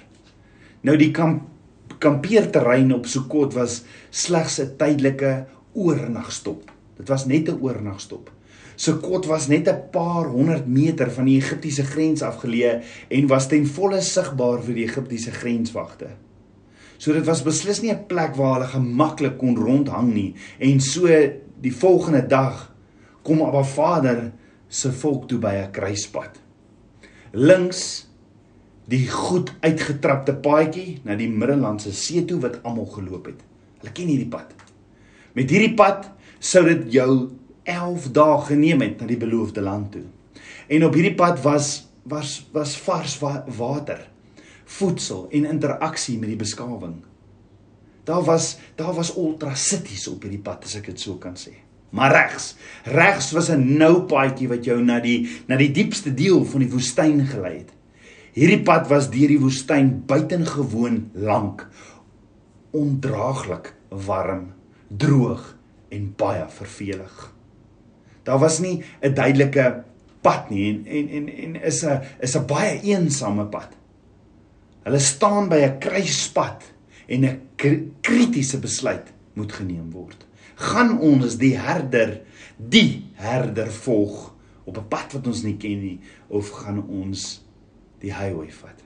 Nou 0.87 0.97
die 0.99 1.11
kamp 1.15 1.47
kampeerterrein 2.01 2.89
op 2.95 3.05
Sukot 3.05 3.53
was 3.53 3.83
slegs 4.09 4.57
'n 4.59 4.73
tydelike 4.77 5.45
oornagstop. 5.77 6.71
Dit 6.97 7.07
was 7.07 7.25
net 7.25 7.47
'n 7.47 7.61
oornagstop. 7.61 8.31
Sukot 8.81 9.27
was 9.29 9.47
net 9.47 9.67
'n 9.69 9.89
paar 9.91 10.25
honderd 10.25 10.65
meter 10.67 11.11
van 11.11 11.25
die 11.25 11.37
Egiptiese 11.37 11.83
grens 11.83 12.21
afgeleë 12.21 12.81
en 13.09 13.27
was 13.27 13.47
ten 13.47 13.65
volle 13.67 14.01
sigbaar 14.01 14.63
vir 14.63 14.73
die 14.73 14.85
Egiptiese 14.85 15.31
grenswagte. 15.31 16.07
So 16.97 17.13
dit 17.13 17.25
was 17.25 17.43
beslis 17.43 17.81
nie 17.81 17.91
'n 17.91 18.07
plek 18.07 18.35
waar 18.35 18.53
hulle 18.53 18.71
gemaklik 18.73 19.37
kon 19.37 19.55
rondhang 19.57 20.13
nie 20.13 20.33
en 20.59 20.79
so 20.79 21.07
die 21.61 21.73
volgende 21.73 22.27
dag 22.27 22.73
kom 23.21 23.41
Abba 23.41 23.63
Vader 23.63 24.31
se 24.67 24.91
volk 24.91 25.27
toe 25.27 25.39
by 25.39 25.53
'n 25.53 25.71
kruispunt. 25.71 26.41
Links 27.33 28.07
die 28.87 29.07
goed 29.07 29.53
uitgetrapte 29.59 30.33
paadjie 30.33 30.99
na 31.03 31.15
die 31.15 31.29
Middellandse 31.29 31.93
See 31.93 32.25
toe 32.25 32.39
wat 32.39 32.63
almal 32.63 32.85
geloop 32.85 33.25
het. 33.25 33.43
Hulle 33.79 33.91
ken 33.93 34.07
hierdie 34.07 34.29
pad. 34.29 34.53
Met 35.33 35.49
hierdie 35.49 35.75
pad 35.75 36.09
sou 36.39 36.65
dit 36.65 36.91
jou 36.93 37.29
11 37.63 38.11
dae 38.11 38.41
geneem 38.49 38.81
het 38.81 38.99
na 38.99 39.07
die 39.07 39.19
beloofde 39.21 39.61
land 39.61 39.91
toe. 39.91 40.05
En 40.67 40.85
op 40.85 40.93
hierdie 40.93 41.15
pad 41.15 41.41
was 41.41 41.87
was 42.03 42.47
was 42.51 42.77
vars 42.81 43.19
wa 43.21 43.43
water, 43.57 44.07
voedsel 44.65 45.27
en 45.29 45.45
interaksie 45.45 46.17
met 46.19 46.31
die 46.33 46.39
beskawing. 46.39 47.01
Daar 48.03 48.23
was 48.23 48.57
daar 48.75 48.93
was 48.93 49.15
ultra 49.17 49.55
cities 49.55 50.07
op 50.07 50.23
hierdie 50.23 50.41
pad 50.41 50.65
as 50.65 50.79
ek 50.79 50.89
dit 50.93 50.99
so 50.99 51.19
kan 51.21 51.37
sê 51.37 51.53
maar 51.91 52.11
regs. 52.11 52.55
Regs 52.83 53.31
was 53.31 53.49
'n 53.49 53.77
nou 53.77 54.01
paadjie 54.01 54.47
wat 54.47 54.65
jou 54.65 54.81
na 54.83 54.99
die 54.99 55.29
na 55.47 55.55
die 55.57 55.71
diepste 55.71 56.13
deel 56.13 56.45
van 56.45 56.59
die 56.59 56.71
woestyn 56.71 57.25
gelei 57.27 57.57
het. 57.57 57.73
Hierdie 58.33 58.63
pad 58.63 58.87
was 58.87 59.09
deur 59.09 59.27
die 59.27 59.39
woestyn 59.39 60.03
buitengewoon 60.05 61.09
lank, 61.13 61.67
ondraaglik 62.71 63.73
warm, 63.89 64.53
droog 64.87 65.57
en 65.89 66.13
baie 66.15 66.45
vervelig. 66.47 67.33
Daar 68.23 68.39
was 68.39 68.59
nie 68.59 68.83
'n 69.01 69.13
duidelike 69.13 69.83
pad 70.21 70.49
nie 70.49 70.69
en 70.69 70.85
en 70.85 71.09
en, 71.09 71.29
en 71.29 71.55
is 71.61 71.83
'n 71.85 72.01
is 72.19 72.35
'n 72.35 72.45
baie 72.45 72.81
eensame 72.81 73.45
pad. 73.45 73.69
Hulle 74.83 74.99
staan 74.99 75.49
by 75.49 75.55
'n 75.55 75.79
kruispunt 75.79 76.73
en 77.07 77.25
'n 77.25 77.41
kritiese 78.01 78.59
besluit 78.59 79.13
moet 79.33 79.51
geneem 79.51 79.91
word. 79.91 80.25
Gaan 80.55 80.99
ons 80.99 81.37
die 81.37 81.57
herder, 81.57 82.21
die 82.57 83.05
herder 83.13 83.71
volg 83.71 84.35
op 84.63 84.77
'n 84.77 84.87
pad 84.87 85.13
wat 85.13 85.27
ons 85.27 85.43
nie 85.43 85.57
ken 85.57 85.81
nie 85.81 85.99
of 86.27 86.49
gaan 86.49 86.87
ons 86.87 87.41
die 87.99 88.13
highway 88.13 88.51
vat? 88.51 88.83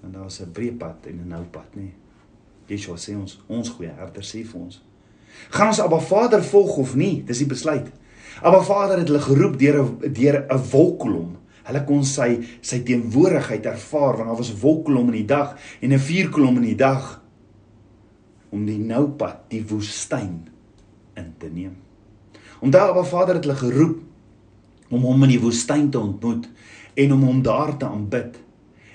Want 0.00 0.14
daar's 0.14 0.40
'n 0.40 0.52
breë 0.52 0.76
pad 0.76 1.06
en 1.06 1.20
'n 1.20 1.28
nou 1.28 1.44
pad, 1.44 1.74
nê? 1.74 1.90
Yeshua 2.66 2.96
sê 2.96 3.16
ons, 3.16 3.40
ons 3.46 3.68
goeie 3.68 3.90
herder 3.90 4.22
sê 4.22 4.44
vir 4.46 4.60
ons. 4.60 4.82
Gaan 5.50 5.66
ons 5.66 5.80
Abba 5.80 5.98
Vader 5.98 6.42
volg 6.44 6.76
of 6.76 6.94
nie? 6.94 7.22
Dis 7.24 7.38
die 7.38 7.46
besluit. 7.46 7.90
Abba 8.42 8.62
Vader 8.62 8.98
het 8.98 9.08
hulle 9.08 9.20
geroep 9.20 9.58
deur 9.58 9.82
'n 9.82 10.12
deur 10.12 10.46
'n 10.48 10.62
wolkkolom. 10.70 11.36
Hulle 11.62 11.84
kon 11.84 12.04
sy 12.04 12.40
sy 12.60 12.80
teenwoordigheid 12.82 13.66
ervaar 13.66 14.16
want 14.16 14.28
daar 14.28 14.36
was 14.36 14.52
'n 14.52 14.60
wolkkolom 14.60 15.06
in 15.06 15.18
die 15.22 15.26
dag 15.26 15.56
en 15.80 15.92
'n 15.92 15.98
vuurkolom 15.98 16.56
in 16.56 16.62
die 16.62 16.76
dag 16.76 17.22
om 18.50 18.66
die 18.66 18.78
noupad, 18.78 19.48
die 19.48 19.64
woestyn 19.66 20.48
in 21.14 21.34
te 21.38 21.48
neem. 21.52 21.76
Onthou 22.60 22.90
Abba 22.90 23.04
Vader 23.04 23.34
het 23.34 23.44
hulle 23.44 23.56
geroep 23.56 23.98
om 24.90 25.02
hom 25.02 25.22
in 25.22 25.28
die 25.28 25.40
woestyn 25.40 25.90
te 25.90 25.98
ontmoet 25.98 26.48
en 26.94 27.12
om 27.12 27.22
hom 27.22 27.42
daar 27.42 27.76
te 27.76 27.86
aanbid. 27.86 28.40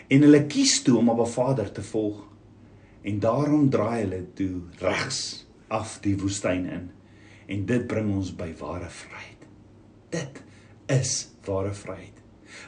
En 0.07 0.21
hulle 0.21 0.45
kies 0.45 0.81
toe 0.83 0.97
om 0.97 1.09
Abba 1.09 1.25
Vader 1.25 1.71
te 1.71 1.83
volg. 1.83 2.19
En 3.01 3.19
daarom 3.19 3.69
draai 3.69 4.01
hulle 4.03 4.25
toe 4.33 4.61
regs 4.79 5.45
af 5.67 5.97
die 6.01 6.17
woestyn 6.17 6.65
in. 6.65 6.94
En 7.51 7.65
dit 7.65 7.87
bring 7.87 8.11
ons 8.15 8.33
by 8.35 8.51
ware 8.59 8.89
vryheid. 8.89 9.49
Dit 10.13 10.43
is 10.91 11.15
ware 11.45 11.73
vryheid. 11.73 12.15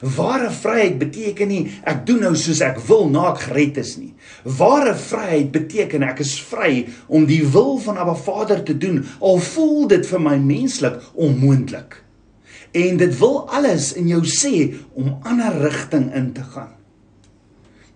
Ware 0.01 0.49
vryheid 0.53 0.97
beteken 1.01 1.49
nie 1.49 1.61
ek 1.87 2.03
doen 2.05 2.19
nou 2.27 2.33
soos 2.37 2.59
ek 2.65 2.77
wil 2.89 3.07
na 3.09 3.31
ek 3.31 3.47
gered 3.47 3.79
is 3.81 3.95
nie. 3.97 4.11
Ware 4.59 4.93
vryheid 4.99 5.49
beteken 5.53 6.05
ek 6.05 6.21
is 6.25 6.35
vry 6.49 6.85
om 7.07 7.25
die 7.29 7.41
wil 7.55 7.77
van 7.81 7.97
Abba 8.01 8.17
Vader 8.19 8.61
te 8.67 8.77
doen 8.77 9.01
al 9.17 9.41
voel 9.41 9.87
dit 9.93 10.05
vir 10.05 10.21
my 10.21 10.35
menslik 10.41 10.99
onmoontlik. 11.15 12.01
En 12.77 12.99
dit 12.99 13.13
wil 13.21 13.39
alles 13.49 13.93
in 13.97 14.11
jou 14.11 14.21
sê 14.29 14.53
om 14.93 15.15
ander 15.25 15.55
rigting 15.65 16.11
in 16.13 16.33
te 16.35 16.45
gaan. 16.53 16.76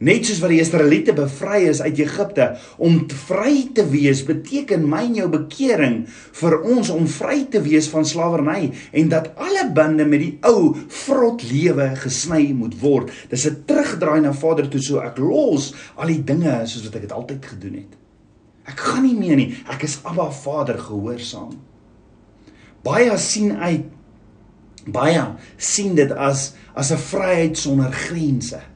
Net 0.02 0.26
soos 0.26 0.40
wat 0.42 0.50
die 0.50 0.62
Israeliete 0.64 1.14
bevry 1.14 1.68
is 1.70 1.80
uit 1.86 2.00
Egipte, 2.02 2.48
om 2.82 3.04
vry 3.28 3.68
te 3.78 3.84
wees 3.92 4.24
beteken 4.26 4.88
my 4.90 5.04
en 5.06 5.20
jou 5.20 5.28
bekering 5.30 6.00
vir 6.40 6.56
ons 6.74 6.90
om 6.90 7.06
vry 7.06 7.44
te 7.54 7.62
wees 7.62 7.90
van 7.92 8.08
slawerny 8.08 8.72
en 8.98 9.12
dat 9.14 9.30
alle 9.38 9.68
bande 9.78 10.08
met 10.10 10.24
die 10.24 10.32
ou 10.50 10.74
vrot 11.04 11.46
lewe 11.52 11.92
gesny 12.02 12.48
moet 12.58 12.80
word. 12.82 13.14
Dis 13.30 13.46
'n 13.46 13.62
terugdraai 13.70 14.22
na 14.22 14.34
Vader 14.34 14.68
toe 14.70 14.82
so 14.82 15.00
ek 15.00 15.18
los 15.18 15.74
al 15.96 16.08
die 16.08 16.24
dinge 16.24 16.66
soos 16.66 16.86
wat 16.86 16.96
ek 16.96 17.02
dit 17.02 17.12
altyd 17.12 17.46
gedoen 17.46 17.76
het. 17.86 17.94
Ek 18.66 18.80
gaan 18.80 19.04
nie 19.04 19.18
meer 19.18 19.36
nie. 19.36 19.54
Ek 19.70 19.84
is 19.84 20.00
Abba 20.04 20.32
Vader 20.32 20.80
gehoorsaam. 20.80 21.54
Baie 22.84 23.18
sien 23.18 23.52
uit 23.52 23.86
baie 24.86 25.36
sien 25.58 25.96
dit 25.96 26.12
as 26.12 26.56
as 26.74 26.92
'n 26.92 26.98
vryheid 26.98 27.58
sonder 27.58 27.92
grense. 27.92 28.71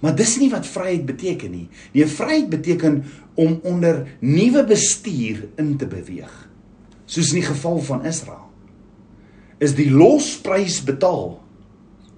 Maar 0.00 0.14
dis 0.16 0.38
nie 0.40 0.48
wat 0.52 0.68
vryheid 0.68 1.04
beteken 1.08 1.52
nie. 1.52 1.66
Nee, 1.92 2.06
vryheid 2.08 2.48
beteken 2.52 3.02
om 3.34 3.58
onder 3.68 4.06
nuwe 4.20 4.64
bestuur 4.68 5.44
in 5.60 5.74
te 5.76 5.88
beweeg. 5.88 6.32
Soos 7.04 7.34
in 7.34 7.42
die 7.42 7.48
geval 7.48 7.80
van 7.84 8.06
Israel. 8.08 8.48
Is 9.60 9.76
die 9.76 9.90
losprys 9.92 10.80
betaal 10.84 11.36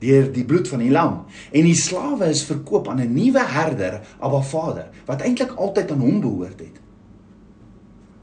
deur 0.03 0.29
die 0.35 0.45
bloed 0.47 0.67
van 0.67 0.81
die 0.83 0.91
lam 0.91 1.21
en 1.55 1.67
die 1.67 1.79
slawe 1.79 2.27
is 2.35 2.43
verkoop 2.47 2.89
aan 2.91 3.01
'n 3.01 3.15
nuwe 3.15 3.43
herder, 3.47 4.01
Abba 4.19 4.43
Vader, 4.43 4.89
wat 5.07 5.23
eintlik 5.23 5.53
altyd 5.55 5.91
aan 5.91 6.01
hom 6.01 6.21
behoort 6.21 6.59
het. 6.59 6.81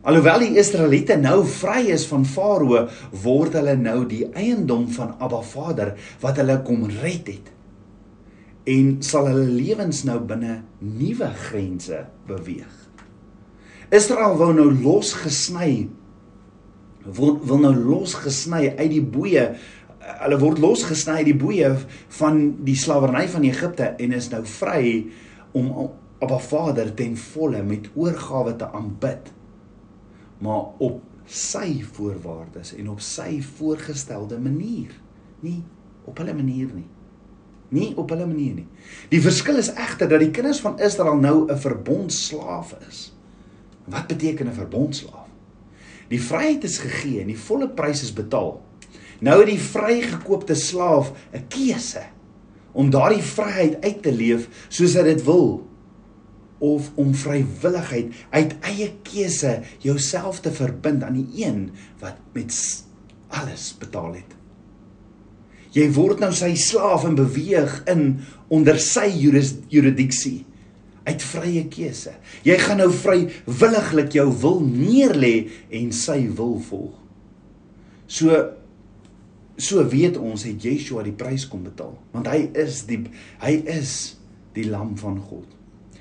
Alhoewel 0.02 0.40
die 0.40 0.58
Israeliete 0.58 1.16
nou 1.16 1.46
vry 1.46 1.88
is 1.92 2.06
van 2.08 2.26
Farao, 2.26 2.88
word 3.12 3.54
hulle 3.54 3.76
nou 3.76 4.06
die 4.08 4.26
eiendom 4.34 4.88
van 4.88 5.16
Abba 5.20 5.42
Vader 5.42 5.96
wat 6.20 6.38
hulle 6.38 6.62
kom 6.64 6.84
red 7.02 7.28
het 7.28 7.52
en 8.70 8.98
sal 9.06 9.30
hulle 9.32 9.48
lewens 9.50 10.04
nou 10.06 10.20
binne 10.30 10.60
nuwe 10.84 11.30
grense 11.48 12.04
beweeg. 12.30 12.76
Israel 13.96 14.36
wou 14.38 14.52
nou 14.54 14.70
losgesny 14.70 15.88
wil, 17.16 17.40
nou 17.62 17.74
losgesny 17.74 18.68
uit 18.78 18.92
die 18.92 19.04
boeye 19.04 19.48
hulle 20.10 20.38
word 20.42 20.62
losgesny 20.62 21.22
uit 21.22 21.30
die 21.32 21.38
boeye 21.38 21.72
van 22.20 22.40
die 22.66 22.78
slawerny 22.78 23.26
van 23.32 23.48
Egipte 23.48 23.94
en 24.02 24.14
is 24.18 24.30
nou 24.34 24.44
vry 24.60 24.84
om 25.58 25.72
op 26.20 26.32
'n 26.32 26.40
Vader 26.40 26.94
ten 26.94 27.18
volle 27.18 27.64
met 27.64 27.90
oorgawe 27.96 28.56
te 28.56 28.68
aanbid 28.72 29.34
maar 30.40 30.66
op 30.78 31.02
sy 31.26 31.82
voorwaardes 31.84 32.76
en 32.76 32.90
op 32.90 33.00
sy 33.00 33.42
voorgestelde 33.42 34.40
manier 34.40 34.92
nie 35.40 35.64
op 36.06 36.18
hulle 36.18 36.34
manier 36.34 36.70
nie 36.74 36.88
nie 37.70 37.94
op 37.98 38.10
hulle 38.10 38.26
manier 38.28 38.54
nie. 38.54 38.68
Die 39.10 39.22
verskil 39.22 39.60
is 39.62 39.72
egter 39.74 40.10
dat 40.10 40.20
die 40.24 40.32
kinders 40.34 40.62
van 40.64 40.80
Israel 40.80 41.16
nou 41.16 41.52
'n 41.52 41.58
verbondslaaf 41.58 42.76
is. 42.90 43.14
Wat 43.86 44.08
beteken 44.08 44.48
'n 44.48 44.54
verbondslaaf? 44.54 45.28
Die 46.10 46.22
vryheid 46.22 46.64
is 46.64 46.78
gegee 46.78 47.22
en 47.22 47.28
die 47.28 47.38
volle 47.38 47.70
prys 47.70 48.02
is 48.04 48.14
betaal. 48.14 48.62
Nou 49.20 49.40
het 49.40 49.50
die 49.52 49.62
vrygekoopte 49.62 50.56
slaaf 50.56 51.12
'n 51.34 51.46
keuse 51.48 52.04
om 52.72 52.90
daardie 52.90 53.24
vryheid 53.24 53.82
uit 53.84 54.02
te 54.02 54.12
leef 54.12 54.48
soos 54.70 54.94
hy 54.94 55.04
dit 55.04 55.24
wil 55.24 55.68
of 56.60 56.92
om 56.96 57.14
vrywilligheid 57.16 58.14
uit 58.30 58.56
eie 58.68 58.90
keuse 59.04 59.62
jouself 59.80 60.40
te 60.44 60.52
verbind 60.52 61.04
aan 61.04 61.14
die 61.22 61.46
een 61.46 61.70
wat 62.00 62.20
met 62.34 62.56
alles 63.28 63.72
betaal 63.80 64.14
het. 64.14 64.39
Jy 65.76 65.86
word 65.94 66.22
nou 66.24 66.32
sy 66.34 66.56
slaaf 66.58 67.06
en 67.06 67.18
beweeg 67.18 67.84
in 67.92 68.06
onder 68.50 68.80
sy 68.82 69.08
jurisdiksie 69.20 70.40
uit 71.10 71.26
vrye 71.26 71.66
keuse. 71.72 72.14
Jy 72.46 72.56
gaan 72.62 72.82
nou 72.82 72.90
vrywilliglik 72.94 74.16
jou 74.18 74.28
wil 74.42 74.60
neerlê 74.66 75.50
en 75.74 75.92
sy 75.96 76.24
wil 76.38 76.58
volg. 76.70 76.96
So 78.10 78.46
so 79.60 79.84
weet 79.92 80.16
ons 80.16 80.46
het 80.48 80.64
Yeshua 80.64 81.04
die 81.04 81.16
prys 81.20 81.44
kom 81.50 81.66
betaal, 81.68 81.92
want 82.14 82.30
hy 82.32 82.46
is 82.58 82.86
die 82.88 83.02
hy 83.42 83.58
is 83.68 83.96
die 84.56 84.70
lam 84.70 84.94
van 85.00 85.18
God. 85.20 85.48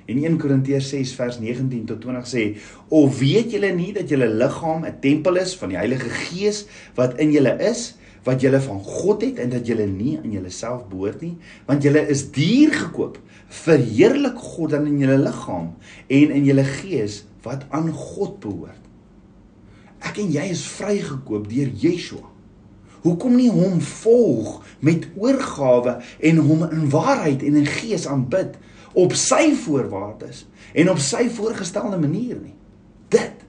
En 0.09 0.17
1 0.23 0.39
Korintiërs 0.41 0.93
6 0.95 1.11
vers 1.19 1.41
19 1.43 1.83
tot 1.91 2.01
20 2.01 2.29
sê: 2.31 2.45
"Of 2.89 3.19
weet 3.19 3.51
julle 3.53 3.73
nie 3.75 3.91
dat 3.93 4.09
julle 4.09 4.29
liggaam 4.31 4.87
'n 4.87 5.01
tempel 5.03 5.37
is 5.37 5.57
van 5.59 5.69
die 5.75 5.77
Heilige 5.77 6.09
Gees 6.09 6.65
wat 6.95 7.19
in 7.19 7.33
julle 7.33 7.59
is?" 7.61 7.99
Wat 8.29 8.43
julle 8.45 8.61
van 8.61 8.81
God 8.85 9.25
het 9.25 9.41
en 9.41 9.53
dat 9.55 9.67
julle 9.69 9.87
nie 9.89 10.19
aan 10.21 10.33
julleself 10.35 10.85
behoort 10.91 11.23
nie, 11.25 11.35
want 11.69 11.85
julle 11.87 12.03
is 12.13 12.27
duur 12.35 12.75
gekoop. 12.77 13.17
Verheerlik 13.49 14.37
God 14.37 14.75
dan 14.77 14.89
in 14.91 14.99
julle 15.01 15.17
liggaam 15.23 15.71
en 16.13 16.35
in 16.37 16.45
julle 16.45 16.67
gees 16.69 17.23
wat 17.47 17.65
aan 17.73 17.89
God 17.95 18.37
behoort. 18.45 18.85
Ek 20.05 20.21
en 20.21 20.29
jy 20.35 20.45
is 20.53 20.67
vrygekoop 20.77 21.49
deur 21.49 21.71
Yeshua. 21.81 22.29
Hoekom 23.07 23.39
nie 23.39 23.49
hom 23.49 23.81
volg 23.81 24.59
met 24.85 25.07
oorgawe 25.17 25.97
en 26.29 26.43
hom 26.45 26.67
in 26.69 26.89
waarheid 26.93 27.45
en 27.47 27.61
in 27.63 27.73
gees 27.79 28.05
aanbid 28.11 28.59
op 28.99 29.15
sy 29.17 29.55
voorwaardes 29.65 30.45
en 30.77 30.93
op 30.93 31.01
sy 31.01 31.25
voorgestelde 31.33 32.01
manier 32.03 32.37
nie? 32.43 32.57
Dit 33.09 33.47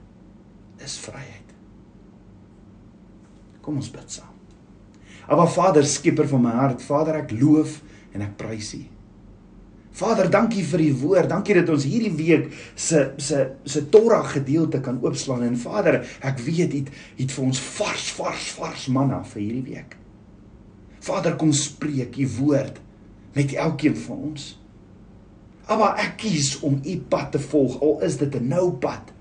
is 0.80 0.96
vryheid. 1.04 1.56
Kom 3.60 3.82
ons 3.82 3.92
bid 3.92 4.20
saam. 4.20 4.39
Aba 5.30 5.46
Vader, 5.46 5.86
skieper 5.86 6.26
van 6.26 6.42
my 6.42 6.54
hart, 6.58 6.82
Vader, 6.82 7.20
ek 7.22 7.34
loof 7.38 7.78
en 8.16 8.24
ek 8.26 8.34
prys 8.40 8.72
U. 8.74 8.80
Vader, 10.00 10.30
dankie 10.32 10.64
vir 10.66 10.82
U 10.86 10.90
woord. 11.04 11.28
Dankie 11.30 11.54
dat 11.58 11.70
ons 11.70 11.86
hierdie 11.86 12.12
week 12.18 12.50
se 12.74 13.10
se 13.20 13.42
se 13.68 13.82
Torah 13.92 14.24
gedeelte 14.26 14.80
kan 14.82 14.98
oopslaan 15.02 15.44
en 15.46 15.58
Vader, 15.58 16.00
ek 16.26 16.42
weet 16.46 16.74
U 16.74 16.82
het 17.20 17.34
vir 17.36 17.44
ons 17.44 17.62
vars 17.78 18.06
vars 18.18 18.46
vars 18.58 18.86
manna 18.90 19.20
vir 19.34 19.42
hierdie 19.42 19.66
week. 19.74 19.96
Vader, 21.04 21.36
kom 21.38 21.52
spreek 21.56 22.18
U 22.18 22.26
woord 22.40 22.80
met 23.36 23.54
elkeen 23.54 23.96
van 24.06 24.26
ons. 24.32 24.50
Aba, 25.70 25.94
ek 26.02 26.16
kies 26.24 26.56
om 26.66 26.80
U 26.82 26.96
pad 27.10 27.30
te 27.36 27.42
volg, 27.50 27.78
al 27.82 28.00
is 28.06 28.18
dit 28.18 28.34
'n 28.34 28.48
nou 28.48 28.72
pad. 28.82 29.12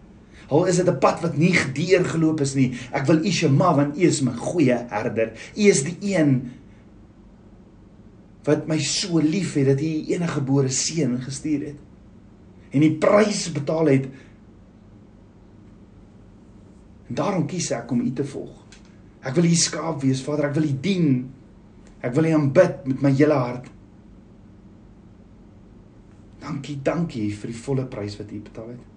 Al 0.50 0.66
is 0.66 0.80
dit 0.82 0.88
'n 0.90 1.00
pad 1.00 1.22
wat 1.22 1.38
nie 1.38 1.54
gedeur 1.54 2.06
geloop 2.06 2.42
is 2.42 2.56
nie. 2.56 2.74
Ek 2.92 3.06
wil 3.06 3.26
U 3.26 3.32
Shema 3.32 3.76
want 3.76 3.98
U 3.98 4.02
is 4.02 4.22
my 4.22 4.34
goeie 4.34 4.78
herder. 4.90 5.34
U 5.56 5.62
is 5.62 5.84
die 5.84 5.98
een 6.02 6.52
wat 8.44 8.68
my 8.68 8.80
so 8.80 9.20
lief 9.20 9.54
het 9.54 9.66
dat 9.66 9.82
U 9.82 9.92
enige 10.10 10.34
gebore 10.40 10.70
seun 10.70 11.22
gestuur 11.22 11.66
het. 11.66 11.80
En 12.72 12.80
die 12.80 12.96
prys 12.98 13.52
betaal 13.52 13.86
het. 13.86 14.06
En 17.10 17.16
daarom 17.16 17.46
kies 17.46 17.72
ek 17.72 17.92
om 17.92 18.02
U 18.02 18.12
te 18.14 18.26
volg. 18.26 18.66
Ek 19.22 19.36
wil 19.36 19.50
U 19.50 19.56
skaap 19.56 20.02
wees, 20.02 20.22
Vader, 20.22 20.50
ek 20.50 20.56
wil 20.56 20.70
U 20.70 20.76
dien. 20.82 21.10
Ek 22.02 22.14
wil 22.16 22.30
U 22.30 22.36
aanbid 22.38 22.86
met 22.88 23.02
my 23.02 23.12
hele 23.12 23.38
hart. 23.38 23.68
Dankie, 26.40 26.80
dankie 26.82 27.28
vir 27.36 27.52
die 27.52 27.62
volle 27.66 27.86
prys 27.86 28.18
wat 28.18 28.32
U 28.32 28.40
betaal 28.40 28.72
het. 28.74 28.89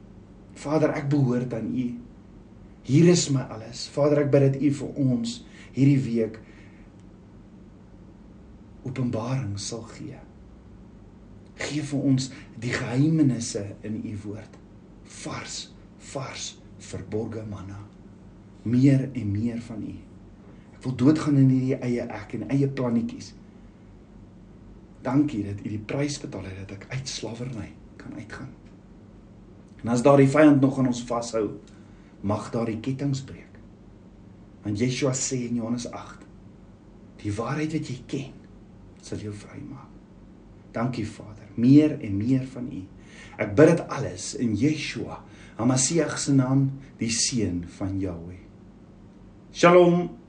Vader, 0.55 0.93
ek 0.97 1.09
behoort 1.13 1.55
aan 1.55 1.71
U. 1.73 1.87
Hier 2.83 3.09
is 3.09 3.29
my 3.31 3.45
alles. 3.53 3.87
Vader, 3.95 4.25
ek 4.25 4.33
bid 4.33 4.47
dat 4.49 4.59
U 4.61 4.73
vir 4.81 5.01
ons 5.05 5.39
hierdie 5.73 6.01
week 6.05 6.41
openbaring 8.89 9.55
sal 9.61 9.85
gee. 9.95 10.19
Gee 11.63 11.85
vir 11.87 12.07
ons 12.13 12.31
die 12.61 12.73
geheimenisse 12.75 13.63
in 13.87 14.01
U 14.03 14.17
woord. 14.27 14.59
Vars, 15.23 15.59
vars, 16.13 16.49
verborgde 16.83 17.45
manna. 17.51 17.79
Meer 18.67 19.09
en 19.13 19.31
meer 19.31 19.63
van 19.63 19.85
U. 19.87 19.95
Ek 20.77 20.83
wil 20.87 20.97
doodgaan 20.99 21.39
in 21.39 21.53
hierdie 21.53 21.79
eie 21.79 22.09
ek 22.11 22.35
en 22.39 22.49
eie 22.51 22.69
plannetjies. 22.69 23.33
Dankie 25.07 25.45
dat 25.47 25.63
U 25.63 25.71
die 25.71 25.83
prys 25.83 26.19
betaal 26.23 26.51
het 26.51 26.65
dat 26.65 26.77
ek 26.79 26.91
uit 26.97 27.09
slawerny 27.11 27.71
kan 28.03 28.19
uitgaan. 28.19 28.51
En 29.83 29.91
as 29.91 30.03
daardie 30.03 30.31
vyand 30.31 30.61
nog 30.63 30.79
aan 30.79 30.91
ons 30.93 31.03
vashou, 31.07 31.49
mag 32.23 32.51
daardie 32.55 32.81
kettinge 32.81 33.25
breek. 33.27 33.59
Want 34.63 34.79
Yeshua 34.79 35.15
sê 35.19 35.41
in 35.49 35.59
Johannes 35.59 35.89
8: 35.91 36.23
Die 37.23 37.35
waarheid 37.35 37.75
wat 37.75 37.91
jy 37.91 37.99
ken, 38.07 38.37
sal 39.03 39.23
jou 39.23 39.35
vrymaak. 39.35 39.91
Dankie 40.73 41.05
Vader, 41.05 41.51
meer 41.61 41.99
en 42.01 42.17
meer 42.17 42.47
van 42.55 42.71
U. 42.73 42.81
Ek 43.43 43.53
bid 43.59 43.75
dit 43.75 43.83
alles 43.93 44.33
in 44.41 44.55
Yeshua, 44.57 45.19
Hamasiach 45.59 46.17
se 46.19 46.33
naam, 46.33 46.71
die 46.99 47.11
seun 47.13 47.61
van 47.77 47.99
Jahweh. 48.01 48.41
Shalom. 49.53 50.22